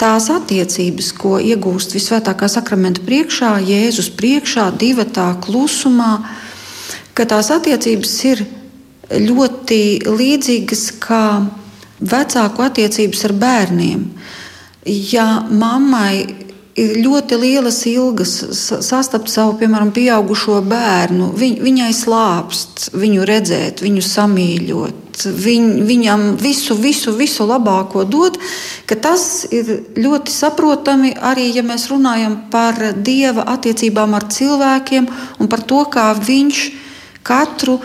tās 0.00 0.28
attiecības, 0.32 1.12
ko 1.18 1.36
iegūst 1.42 1.94
visvētākā 1.96 2.48
sakramenta 2.50 3.04
priekšā, 3.06 3.56
Jēzus 3.64 4.10
priekšā, 4.18 4.70
divi 4.80 5.06
tā 5.14 5.30
klusumā, 5.44 6.18
ka 7.14 7.26
tās 7.30 7.50
attiecības 7.54 8.14
ir 8.30 8.44
ļoti 9.14 9.82
līdzīgas 10.08 10.86
kā 11.02 11.24
vecāku 12.00 12.64
attiecības 12.64 13.24
ar 13.28 13.36
bērniem. 13.38 14.08
Ja 14.84 15.44
mammai 15.48 16.43
ir 16.78 16.96
ļoti 17.04 17.38
lielas 17.38 17.78
ilgas 17.86 18.32
sastapt 18.82 19.30
savu, 19.30 19.54
piemēram, 19.60 19.92
pieaugušo 19.94 20.58
bērnu, 20.66 21.30
viņ, 21.38 21.56
viņai 21.62 21.90
slāpst, 21.94 22.88
viņu 22.98 23.26
redzēt, 23.28 23.82
viņu 23.84 24.02
samīļot, 24.04 25.24
viņ, 25.44 25.68
viņam 25.86 26.26
visu, 26.40 26.76
visu, 26.78 27.14
visu 27.14 27.46
labāko 27.46 28.04
dot, 28.08 28.40
tas 28.90 29.44
ir 29.54 29.70
ļoti 29.98 30.34
saprotami 30.34 31.14
arī, 31.14 31.50
ja 31.54 31.62
mēs 31.66 31.86
runājam 31.92 32.38
par 32.50 32.80
Dieva 32.96 33.46
attiecībām 33.54 34.16
ar 34.18 34.28
cilvēkiem 34.32 35.10
un 35.38 35.50
par 35.50 35.62
to, 35.62 35.84
kā 35.90 36.10
viņš 36.18 36.64
katru 37.24 37.78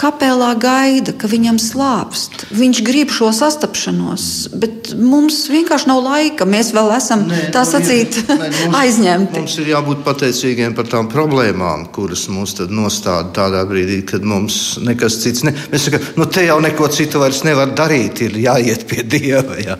kapelā 0.00 0.52
gaida, 0.60 1.14
ka 1.16 1.28
viņam 1.30 1.58
slāpst. 1.62 2.46
Viņš 2.54 2.80
grib 2.86 3.12
šo 3.14 3.30
sastapšanos, 3.34 4.26
bet 4.60 4.92
mums 4.98 5.44
vienkārši 5.52 5.90
nav 5.90 6.02
laika. 6.04 6.46
Mēs 6.48 6.72
vēl 6.76 6.92
esam 6.96 7.26
nē, 7.28 7.48
tā 7.54 7.64
sacīt, 7.68 8.18
nē, 8.28 8.36
mums, 8.50 8.78
aizņemti. 8.80 9.44
Mums 9.44 9.58
ir 9.62 9.70
jābūt 9.72 10.04
pateicīgiem 10.06 10.76
par 10.76 10.88
tām 10.90 11.08
problēmām, 11.12 11.88
kuras 11.94 12.26
mums 12.32 12.56
nostāda 12.70 13.32
tādā 13.40 13.64
brīdī, 13.68 14.02
kad 14.08 14.26
mums 14.26 14.78
nekas 14.84 15.20
cits. 15.22 15.44
Ne... 15.46 15.54
Mēs 15.72 15.88
sakām, 15.88 16.10
nu 16.20 16.28
te 16.30 16.46
jau 16.46 16.58
neko 16.64 16.90
citu 16.92 17.22
vairs 17.22 17.44
nevar 17.46 17.74
darīt, 17.76 18.24
ir 18.26 18.38
jāiet 18.44 18.86
pie 18.90 19.06
Dieva. 19.14 19.58
Jā. 19.62 19.78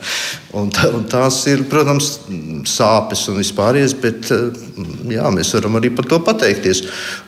Un, 0.55 0.69
tā, 0.71 0.87
un 0.95 1.03
tās 1.11 1.41
ir, 1.51 1.65
protams, 1.67 2.13
sāpes 2.71 3.25
un 3.31 3.41
vispārējais, 3.41 3.95
bet 3.99 4.31
jā, 5.11 5.27
mēs 5.35 5.51
varam 5.57 5.81
arī 5.81 5.91
par 5.95 6.07
to 6.11 6.21
pateikties. 6.23 6.85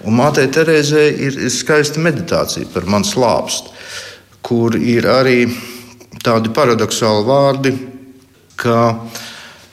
Un 0.06 0.14
Mātei 0.20 0.46
Terēzē 0.52 1.08
ir, 1.10 1.40
ir 1.48 1.52
skaista 1.52 2.02
meditācija 2.02 2.70
par 2.76 2.88
manu 2.92 3.08
slāpstu, 3.08 3.72
kur 4.44 4.76
ir 4.76 5.08
arī 5.08 5.46
tādi 6.22 6.52
paradoxāli 6.54 7.24
vārdi, 7.26 7.72
ka 8.60 8.80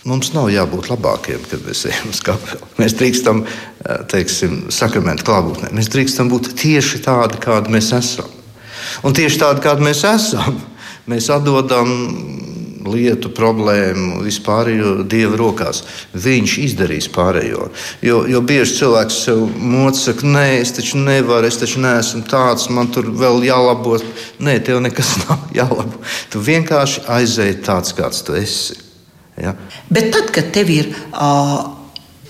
mums 0.08 0.34
nav 0.36 0.50
jābūt 0.52 0.90
labākiem, 0.92 1.44
kad 1.50 1.64
mēs 1.68 1.86
ejam 1.90 2.12
uz 2.12 2.22
kapelu. 2.24 2.70
Mēs 2.80 2.96
drīkstam, 3.00 3.44
teiksim, 4.12 4.58
sakramentu 4.74 5.28
klātbūtnē. 5.28 5.72
Mēs 5.76 5.92
drīkstam 5.94 6.32
būt 6.32 6.54
tieši 6.60 7.04
tādi, 7.06 7.40
kādi 7.44 7.74
mēs 7.76 7.92
esam. 7.96 8.32
Un 9.04 9.16
tieši 9.16 9.40
tādi, 9.42 9.64
kādi 9.64 9.86
mēs 9.86 10.04
esam, 10.08 10.60
mēs 11.12 11.30
atdodam 11.34 11.92
lietu, 12.90 13.32
problēmu, 13.34 14.22
vispārējo 14.26 14.94
Dieva 15.10 15.38
rokās. 15.40 15.84
Viņš 16.14 16.56
izdarīs 16.64 17.10
pārējo. 17.14 17.70
Jo, 18.06 18.24
jo 18.30 18.42
bieži 18.46 18.80
cilvēks 18.82 19.20
sev 19.28 19.44
mocīja, 19.58 20.16
nē, 20.28 20.46
es 20.62 20.74
taču 20.78 21.02
nevaru, 21.04 21.48
es 21.48 21.60
taču 21.62 21.84
neesmu 21.84 22.24
tāds, 22.30 22.70
man 22.74 22.92
tur 22.94 23.12
vēl 23.12 23.44
jālabo. 23.48 24.00
Nē, 24.44 24.58
tev 24.66 24.82
nekas 24.84 25.16
nav 25.24 25.48
jālabo. 25.56 26.02
Tu 26.34 26.42
vienkārši 26.44 27.06
aizēji 27.18 27.62
tāds, 27.66 27.96
kāds 27.98 28.24
tu 28.26 28.36
esi. 28.40 28.80
Ja? 29.40 29.56
Bet 29.90 30.12
tad, 30.14 30.30
kad 30.34 30.52
tev 30.54 30.70
ir 30.70 30.92
uh, 30.94 31.72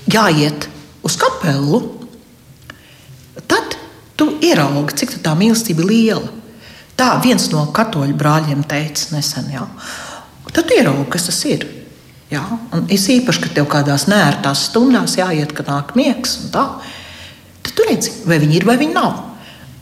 jāiet 0.07 0.69
uz 1.03 1.17
kapelu, 1.19 1.81
tad 3.49 3.75
tu 4.19 4.29
ieraugi, 4.43 5.01
cik 5.03 5.19
tā 5.25 5.35
mīlestība 5.37 5.83
ir 5.83 5.91
liela. 5.91 6.31
Tā 6.99 7.15
viens 7.23 7.47
no 7.49 7.65
katoļu 7.73 8.15
brāļiem 8.17 8.63
teica 8.69 9.15
nesen. 9.15 9.49
Jā. 9.53 9.65
Tad 10.53 10.69
ieraugi, 10.69 11.07
kas 11.13 11.27
tas 11.29 11.39
ir. 11.49 11.65
Jā, 12.33 12.41
un 12.73 12.87
es 12.93 13.05
īpaši, 13.13 13.41
ka 13.43 13.51
tev 13.57 13.67
kādās 13.69 14.07
nērtās 14.09 14.67
stundās 14.69 15.17
jāiet, 15.19 15.53
kad 15.53 15.69
nāk 15.69 15.93
miegs, 15.97 16.37
tā, 16.53 16.63
tad 17.61 17.75
tu 17.77 17.85
redzi, 17.85 18.13
vai 18.29 18.39
viņi 18.41 18.57
ir 18.57 18.65
vai 18.69 18.77
viņi 18.81 18.95
nav. 18.95 19.19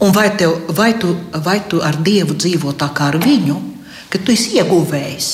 Un 0.01 0.11
vai, 0.15 0.31
tev, 0.35 0.55
vai, 0.75 0.91
tu, 0.99 1.13
vai 1.45 1.59
tu 1.69 1.79
ar 1.85 1.99
Dievu 2.01 2.35
dzīvo 2.35 2.73
tā 2.79 2.89
kā 2.97 3.11
ar 3.11 3.19
viņu, 3.21 3.55
ka 4.11 4.19
tu 4.19 4.33
esi 4.33 4.57
ieguvējis. 4.57 5.29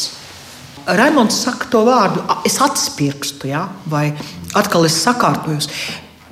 Raimons 0.97 1.39
saka 1.43 1.69
to 1.71 1.81
vārdu, 1.88 2.21
es 2.47 2.59
atspirkstu, 2.63 3.49
ja? 3.49 3.65
vai 3.89 4.11
atkal 4.55 4.85
es 4.88 4.99
sakārtojos, 5.01 5.69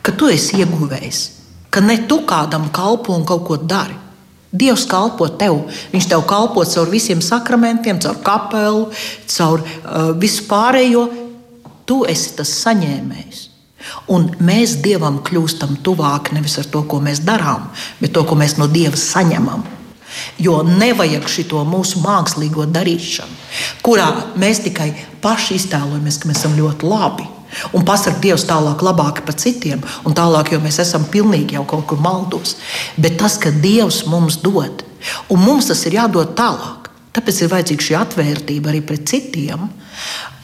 ka 0.05 0.13
tu 0.15 0.29
esi 0.31 0.61
ieguvējis, 0.61 1.21
ka 1.73 1.81
ne 1.83 2.01
tu 2.09 2.21
kādam 2.27 2.69
kalpo 2.75 3.15
un 3.15 3.25
kaut 3.27 3.47
ko 3.47 3.57
dari. 3.57 4.04
Dievs 4.55 4.85
kalpo 4.89 5.27
tev. 5.39 5.61
Viņš 5.93 6.09
tev 6.11 6.25
kalpo 6.29 6.63
caur 6.67 6.91
visiem 6.91 7.21
sakramentiem, 7.23 7.99
caur 8.03 8.21
kapelu, 8.25 8.85
caur 9.35 9.63
uh, 9.63 10.11
visu 10.19 10.47
pārējo. 10.49 11.07
Tu 11.85 12.01
esi 12.09 12.33
tas 12.39 12.51
saņēmējs. 12.63 13.43
Un 14.09 14.31
mēs 14.41 14.79
Dievam 14.81 15.19
kļūstam 15.25 15.77
tuvāk 15.85 16.31
nevis 16.33 16.57
ar 16.61 16.69
to, 16.71 16.81
ko 16.89 16.97
mēs 17.03 17.21
darām, 17.25 17.69
bet 18.01 18.15
to, 18.15 18.25
ko 18.25 18.37
mēs 18.39 18.57
no 18.57 18.69
Dieva 18.71 18.97
saņemam. 18.97 19.65
Jo 20.41 20.61
nevajag 20.67 21.27
šo 21.29 21.63
mūsu 21.67 22.01
mākslīgo 22.03 22.65
darīšanu, 22.71 23.39
kurā 23.85 24.07
mēs 24.39 24.63
tikai 24.65 24.91
paši 25.23 25.59
iztēlojamies, 25.59 26.19
ka 26.19 26.29
mēs 26.29 26.43
esam 26.43 26.57
ļoti 26.59 26.89
labi. 26.89 27.27
Un 27.71 27.85
pasakot, 27.87 28.19
Dievs 28.23 28.43
tālāk 28.49 28.81
labāk 28.83 29.21
par 29.25 29.37
citiem, 29.39 29.83
un 30.03 30.15
tālāk, 30.17 30.51
jo 30.51 30.59
mēs 30.63 30.81
esam 30.83 31.05
pilnīgi 31.11 31.55
jau 31.55 31.63
kaut 31.69 31.85
kur 31.87 32.01
maldos. 32.03 32.57
Bet 32.99 33.15
tas, 33.21 33.37
ka 33.39 33.53
Dievs 33.53 34.03
mums 34.11 34.41
dod, 34.43 34.83
un 35.31 35.39
mums 35.39 35.69
tas 35.71 35.85
ir 35.87 35.95
jādod 36.01 36.35
tālāk, 36.35 36.89
tāpēc 37.15 37.41
ir 37.41 37.53
vajadzīga 37.53 37.87
šī 37.87 37.97
atvērtība 38.01 38.73
arī 38.73 38.81
pret 38.83 39.05
citiem. 39.07 39.69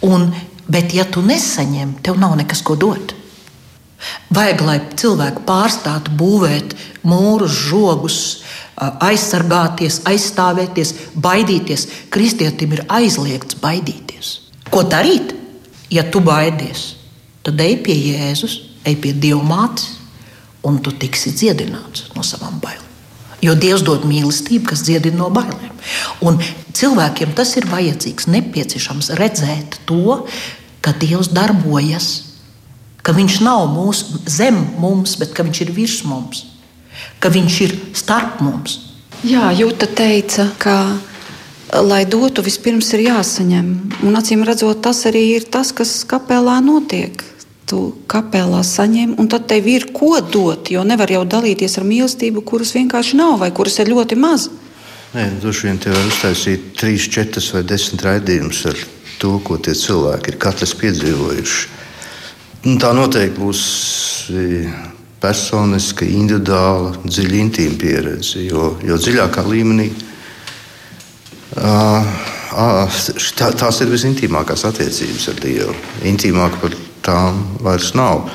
Un, 0.08 0.30
bet, 0.72 0.96
ja 0.96 1.04
tu 1.04 1.24
nesaņem, 1.26 1.98
tev 2.06 2.22
nav 2.22 2.38
nekas 2.40 2.64
ko 2.66 2.78
dot. 2.80 3.16
Vajag, 4.34 4.64
lai 4.66 4.78
cilvēki 4.98 5.44
pārstātu 5.48 6.14
būvēt 6.18 6.76
mūrus, 7.08 7.58
žogus, 7.70 8.18
aizsargāties, 8.82 10.02
aizstāvēties, 10.10 10.94
baidīties. 11.22 11.88
Kristietim 12.14 12.74
ir 12.78 12.86
aizliegts 12.90 13.60
baidīties. 13.62 14.34
Ko 14.72 14.84
darīt, 14.88 15.36
ja 15.92 16.06
tu 16.10 16.22
baidies? 16.24 16.96
Tad 17.46 17.62
ej 17.62 17.80
pie 17.86 17.98
Jēzus, 17.98 18.60
ej 18.86 18.96
pie 19.02 19.14
Dieva 19.18 19.42
mātes, 19.46 19.98
un 20.66 20.78
tu 20.82 20.94
tiksi 20.94 21.34
dziedināts 21.34 22.12
no 22.16 22.26
savām 22.26 22.60
bailēm. 22.62 22.88
Jo 23.42 23.56
Dievs 23.58 23.82
dod 23.82 24.06
mīlestību, 24.06 24.68
kas 24.70 24.84
dziedina 24.86 25.24
no 25.24 25.30
bailēm. 25.34 25.74
Un 26.26 26.38
cilvēkiem 26.78 27.34
tas 27.38 27.56
ir 27.58 27.66
vajadzīgs, 27.70 28.30
nepieciešams 28.30 29.10
redzēt 29.18 29.80
to, 29.90 30.22
ka 30.86 30.94
Dievs 31.02 31.32
darbojas 31.34 32.12
ka 33.02 33.14
viņš 33.18 33.40
nav 33.46 33.68
mūsu 33.74 34.22
zem 34.30 34.58
mums, 34.82 35.18
bet 35.20 35.34
ka 35.38 35.46
viņš 35.48 35.62
ir 35.66 35.74
virs 35.76 36.02
mums, 36.08 36.46
ka 37.22 37.32
viņš 37.34 37.62
ir 37.66 37.76
starp 37.98 38.42
mums. 38.46 38.80
Jā, 39.26 39.52
Jūta 39.54 39.86
teica, 39.86 40.48
ka, 40.62 40.76
lai 41.86 42.04
dotu, 42.10 42.42
vispirms 42.46 42.90
ir 42.98 43.06
jāsaņem. 43.06 43.68
Un 44.08 44.18
acīm 44.18 44.46
redzot, 44.48 44.82
tas 44.82 45.04
arī 45.10 45.28
ir 45.36 45.46
tas, 45.46 45.74
kas 45.74 46.02
kapelā 46.10 46.58
notiek. 46.66 47.22
Tu 47.70 47.80
kapelā 48.10 48.64
saņem, 48.66 49.14
un 49.22 49.30
tad 49.32 49.46
tev 49.48 49.70
ir 49.70 49.92
ko 49.94 50.18
dot, 50.20 50.72
jo 50.74 50.82
nevar 50.84 51.14
jau 51.14 51.22
dalīties 51.24 51.78
ar 51.78 51.86
mīlestību, 51.88 52.42
kuras 52.44 52.74
vienkārši 52.76 53.20
nav 53.22 53.38
vai 53.44 53.52
kuras 53.56 53.78
ir 53.80 53.94
ļoti 53.94 54.18
maz. 54.20 54.50
Nē, 55.12 55.28
droši 55.44 55.68
vien 55.68 55.80
te 55.80 55.92
var 55.94 56.08
uztaisīt 56.08 56.72
trīs, 56.80 57.06
četras 57.12 57.52
vai 57.54 57.62
desmit 57.68 58.04
raidījumus 58.08 58.66
ar 58.72 58.82
to, 59.22 59.36
ko 59.46 59.60
tie 59.62 59.76
cilvēki 59.78 60.34
ir 60.34 60.42
katrs 60.42 60.74
piedzīvojuši. 60.82 61.81
Nu, 62.62 62.76
tā 62.78 62.92
noteikti 62.94 63.42
būs 63.42 63.62
e, 64.30 64.42
personiska, 65.22 66.06
individuāla, 66.06 66.92
dziļa, 67.08 67.40
intīma 67.42 67.80
pieredze. 67.82 68.44
Jo, 68.46 68.76
jo 68.86 68.98
dziļākā 69.02 69.46
līmenī 69.50 69.88
tā, 73.34 73.50
tās 73.58 73.82
ir 73.82 73.90
visintīmākās 73.90 74.68
attiecības 74.70 75.28
ar 75.34 75.42
Dievu. 75.42 75.76
Intīmāk 76.14 76.62
par 76.62 76.78
tām 77.02 77.42
vairs 77.66 77.96
nav. 77.98 78.30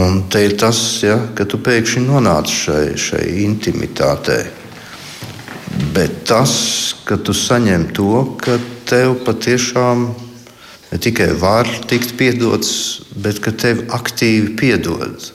Un 0.00 0.22
te 0.32 0.46
ir 0.46 0.56
tas, 0.56 0.80
ja, 1.04 1.18
ka 1.36 1.44
tu 1.44 1.60
pēkšņi 1.60 2.06
nonāc 2.08 2.48
šai, 2.48 2.96
šai 2.96 3.24
intimitātei. 3.44 4.46
Bet 5.92 6.22
tas, 6.32 6.52
ka 7.04 7.20
tu 7.20 7.36
saņem 7.36 7.90
to, 7.92 8.38
ka 8.40 8.56
tev 8.88 9.18
patiešām 9.28 10.08
ir 10.08 10.31
ne 10.92 10.98
tikai 10.98 11.32
var 11.40 11.68
tikt 11.88 12.16
piedots, 12.18 13.00
bet 13.16 13.40
ka 13.40 13.52
tevi 13.56 13.86
aktīvi 13.88 14.52
piedod. 14.60 15.30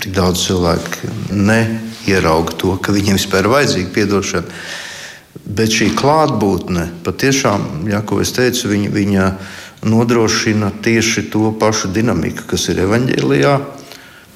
Tik 0.00 0.12
daudz 0.14 0.44
cilvēku 0.46 1.10
neierauga 1.34 2.54
to, 2.60 2.76
ka 2.78 2.94
viņiem 2.94 3.18
vispār 3.18 3.44
ir 3.44 3.54
vajadzīga 3.54 4.04
atdošana. 4.06 4.60
Bet 5.50 5.74
šī 5.74 5.90
klātbūtne 5.98 6.86
patiešām, 7.06 7.88
ja, 7.90 8.04
ko 8.06 8.20
es 8.22 8.30
teicu, 8.36 8.68
viņa, 8.70 8.92
viņa 8.94 9.26
nodrošina 9.90 10.70
tieši 10.84 11.26
to 11.32 11.50
pašu 11.58 11.90
dinamiku, 11.94 12.46
kas 12.52 12.68
ir 12.70 12.84
evanģēlijā. 12.86 13.56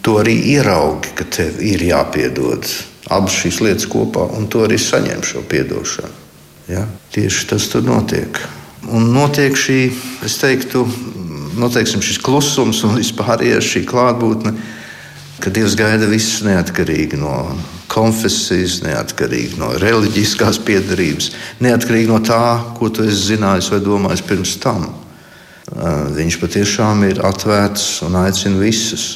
To 0.05 0.19
arī 0.21 0.35
ieraugi, 0.57 1.15
ka 1.17 1.25
tev 1.39 1.63
ir 1.65 1.87
jāpiedod 1.87 2.67
abas 3.15 3.37
šīs 3.37 3.61
lietas 3.63 3.87
kopā, 3.91 4.27
un 4.37 4.49
to 4.51 4.65
arī 4.67 4.79
saņem 4.81 5.23
šo 5.25 5.45
atdošanu. 5.45 6.21
Ja? 6.73 6.87
Tieši 7.13 7.49
tas 7.53 7.69
tur 7.71 7.85
notiek. 7.87 8.41
Un 8.93 9.07
notiek 9.15 9.55
šī, 9.57 9.79
es 10.27 10.37
teiktu, 10.43 10.85
noteiksim, 11.57 12.03
šis 12.05 12.19
klusums 12.21 12.83
un 12.85 12.99
vispārējais 12.99 13.65
šī 13.65 13.85
klātbūtne, 13.89 14.53
ka 15.41 15.53
Dievs 15.53 15.77
gaida 15.79 16.09
visus 16.11 16.43
neatkarīgi 16.45 17.17
no 17.21 17.33
konfesijas, 17.93 18.83
neatkarīgi 18.85 19.57
no 19.61 19.71
reliģiskās 19.81 20.61
piedarības, 20.67 21.31
neatkarīgi 21.65 22.11
no 22.11 22.21
tā, 22.25 22.43
ko 22.77 22.91
tu 22.93 23.07
esi 23.07 23.35
zinājis 23.35 23.71
vai 23.73 23.81
domājis 23.85 24.25
pirms 24.29 24.57
tam. 24.63 24.87
Viņš 26.15 26.39
patiešām 26.43 27.07
ir 27.09 27.23
atvērts 27.25 28.03
un 28.05 28.19
aicina 28.21 28.61
visus. 28.61 29.07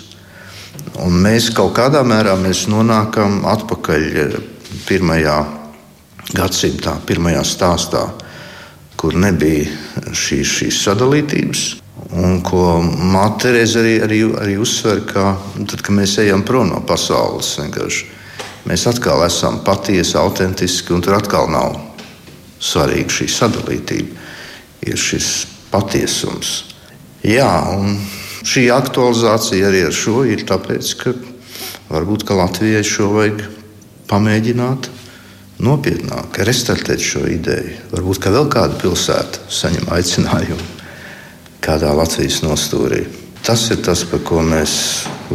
Un 1.04 1.18
mēs 1.22 1.50
kaut 1.54 1.74
kādā 1.76 2.00
mērā 2.06 2.38
nonākam 2.72 3.42
atpakaļ 3.48 4.38
pirmajā 4.88 5.36
gadsimtā, 6.32 6.96
pirmajā 7.06 7.44
stāstā 7.44 8.06
kur 8.98 9.14
nebija 9.14 10.12
šīs, 10.12 10.54
šīs 10.58 10.80
sadalītības. 10.86 11.64
Un 12.18 12.38
ko 12.46 12.78
Māte 12.82 13.50
arī, 13.52 13.98
arī, 14.04 14.20
arī 14.40 14.56
uzsver, 14.60 15.02
ka 15.06 15.32
tad, 15.58 15.82
kad 15.82 15.94
mēs 15.94 16.16
ejam 16.22 16.44
prom 16.46 16.70
no 16.72 16.80
pasaules, 16.86 17.56
mēs 18.68 18.86
atkal 18.90 19.24
esam 19.26 19.60
patiesi, 19.64 20.16
autentiski, 20.18 20.94
un 20.94 21.04
tur 21.04 21.18
atkal 21.18 21.50
nav 21.52 21.76
svarīga 22.60 23.20
šī 23.20 23.28
sadalītība. 23.30 24.26
Ir 24.88 24.96
šis 24.98 25.46
patiesums. 25.72 26.52
Jā, 27.26 27.50
un 27.74 27.98
šī 28.46 28.68
aktualizācija 28.72 29.68
arī 29.68 29.82
ar 29.88 29.94
šo 29.94 30.22
ir 30.24 30.46
tāpēc, 30.48 30.92
ka 31.00 31.14
varbūt 31.90 32.24
ka 32.28 32.38
Latvijai 32.38 32.84
šo 32.86 33.10
vajag 33.16 33.42
pamēģināt 34.08 34.88
nopietnāk 35.62 36.38
restartēt 36.46 37.02
šo 37.02 37.24
ideju. 37.30 37.76
Varbūt 37.92 38.20
ka 38.22 38.32
vēl 38.34 38.50
kāda 38.52 38.78
pilsēta 38.80 39.48
saņem 39.50 39.88
aicinājumu 39.94 40.66
kādā 41.64 41.90
Latvijas 41.96 42.40
nostūrī. 42.44 43.04
Tas 43.44 43.66
ir 43.72 43.82
tas, 43.84 44.04
par 44.08 44.22
ko 44.26 44.42
mēs 44.44 44.72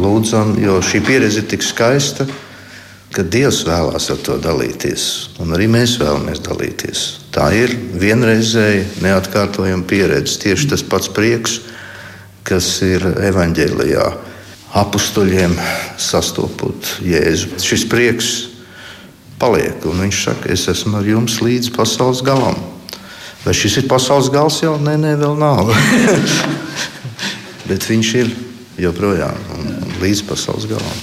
lūdzam, 0.00 0.56
jo 0.60 0.80
šī 0.84 1.00
pieredze 1.04 1.42
ir 1.42 1.48
tik 1.50 1.64
skaista, 1.64 2.26
ka 3.14 3.22
Dievs 3.22 3.62
vēlās 3.66 4.08
ar 4.10 4.18
to 4.26 4.36
dalīties, 4.42 5.04
un 5.42 5.54
arī 5.54 5.68
mēs 5.70 5.96
vēlamies 6.00 6.42
dalīties. 6.44 7.02
Tā 7.34 7.48
ir 7.54 7.74
vienreizēja, 8.00 8.88
neatkārtojama 9.04 9.86
pieredze. 9.90 10.40
Tieši 10.42 10.72
tas 10.72 10.82
pats 10.82 11.10
prieks, 11.14 11.60
kas 12.46 12.66
ir 12.86 13.06
evaņģēlijā, 13.30 14.08
apstuļiem 14.82 15.54
sastopot 16.02 16.96
Jēzu. 17.06 17.54
Šis 17.62 17.86
prieks 17.90 18.32
paliek. 19.40 19.84
Un 19.88 20.04
viņš 20.04 20.18
saka, 20.28 20.52
es 20.52 20.68
esmu 20.70 20.98
ar 21.00 21.06
jums 21.08 21.40
līdz 21.44 21.72
pasaules 21.76 22.22
galam. 22.24 22.56
Vai 23.44 23.54
šis 23.56 23.82
ir 23.82 23.88
pasaules 23.90 24.30
gals 24.32 24.62
jau? 24.62 24.76
Nē, 24.80 24.96
nē, 25.00 25.16
vēl 25.20 25.34
nav. 25.36 25.72
Bet 27.68 27.84
viņš 27.88 28.08
ir 28.22 28.28
joprojām 28.80 29.36
līdz 30.02 30.20
pasaules 30.28 30.66
galam. 30.70 30.98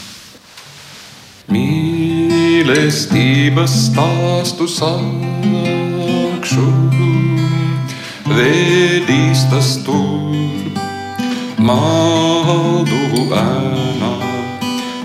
Mīlestības 1.51 3.73
stāstu 3.89 4.65
sākšu, 4.71 6.67
vedīs 8.31 9.43
tas 9.51 9.69
tur, 9.85 10.71
maldu 11.59 13.27
ēnā, 13.35 14.13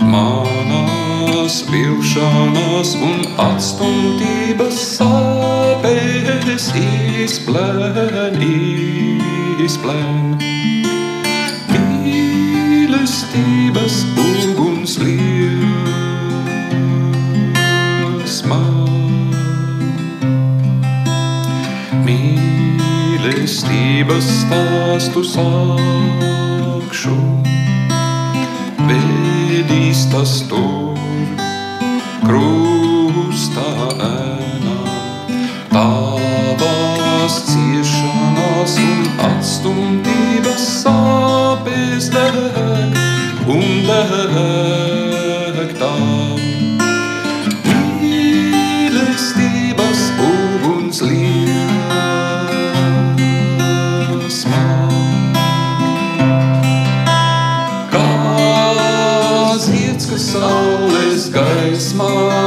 manā 0.07 1.06
vilšanās, 1.47 1.63
vilšanās 1.71 2.95
un 2.99 3.21
atstumtības 3.39 4.75
sāpes 4.97 6.65
izplēn, 7.23 8.41
izplēn. 9.63 10.35
Mīlestības 11.71 13.27
uguns 14.25 14.99
liesmā. 14.99 15.71
Mīlestības 22.09 23.47
stāstu 24.41 25.23
sākšu. 25.31 27.17
Vedīs 28.91 30.01
tas 30.11 30.43
tu 30.51 30.76
krūstā 32.27 33.67
ēnā. 34.03 34.77
Tavās 35.71 37.37
ciešanās 37.51 38.79
un 38.83 39.11
atstumtības 39.29 40.69
sāpes 40.83 42.11
dēļ 42.17 42.41
un 43.57 43.69
dēļ. 43.91 45.16
Small. 61.79 62.46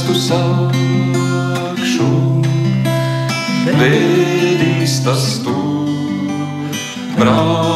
atrastu 0.00 0.14
sākšu, 0.16 2.06
vedīs 3.66 5.00
tas 5.04 5.26
tu, 5.44 5.56
brāl. 7.18 7.69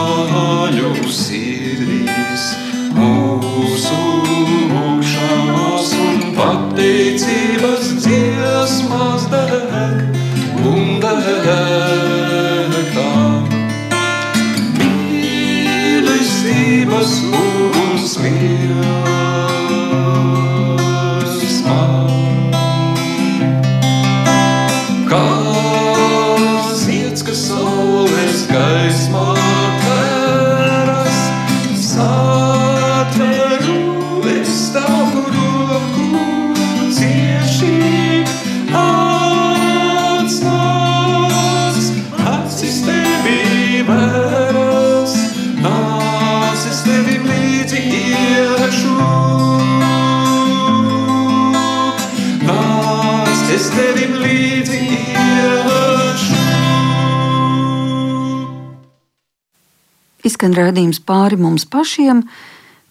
skan 60.44 60.58
raidījums 60.60 60.98
pāri 61.00 61.38
mums 61.40 61.62
pašiem, 61.72 62.18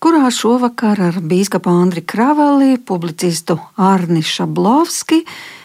kurā 0.01 0.31
šovakar 0.33 0.97
ar 1.05 1.19
bīskapu 1.21 1.69
Andriu 1.69 2.01
Kravelī, 2.01 2.79
publicistu 2.81 3.59
Arni 3.77 4.23
Šablovski, 4.25 5.19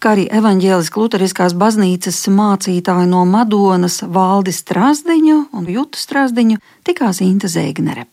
kā 0.04 0.12
arī 0.12 0.26
evaņģēliskā 0.28 1.00
Lutheriskās 1.00 1.56
baznīcas 1.56 2.20
mācītāju 2.28 3.08
no 3.08 3.24
Madonas 3.24 4.02
Valdi 4.04 4.52
Strasdiņu 4.52 5.38
un 5.56 5.72
Jutu 5.72 5.96
Strasdiņu 6.04 6.60
tikās 6.84 7.24
Inte 7.24 7.48
Zēgnere. 7.48 8.04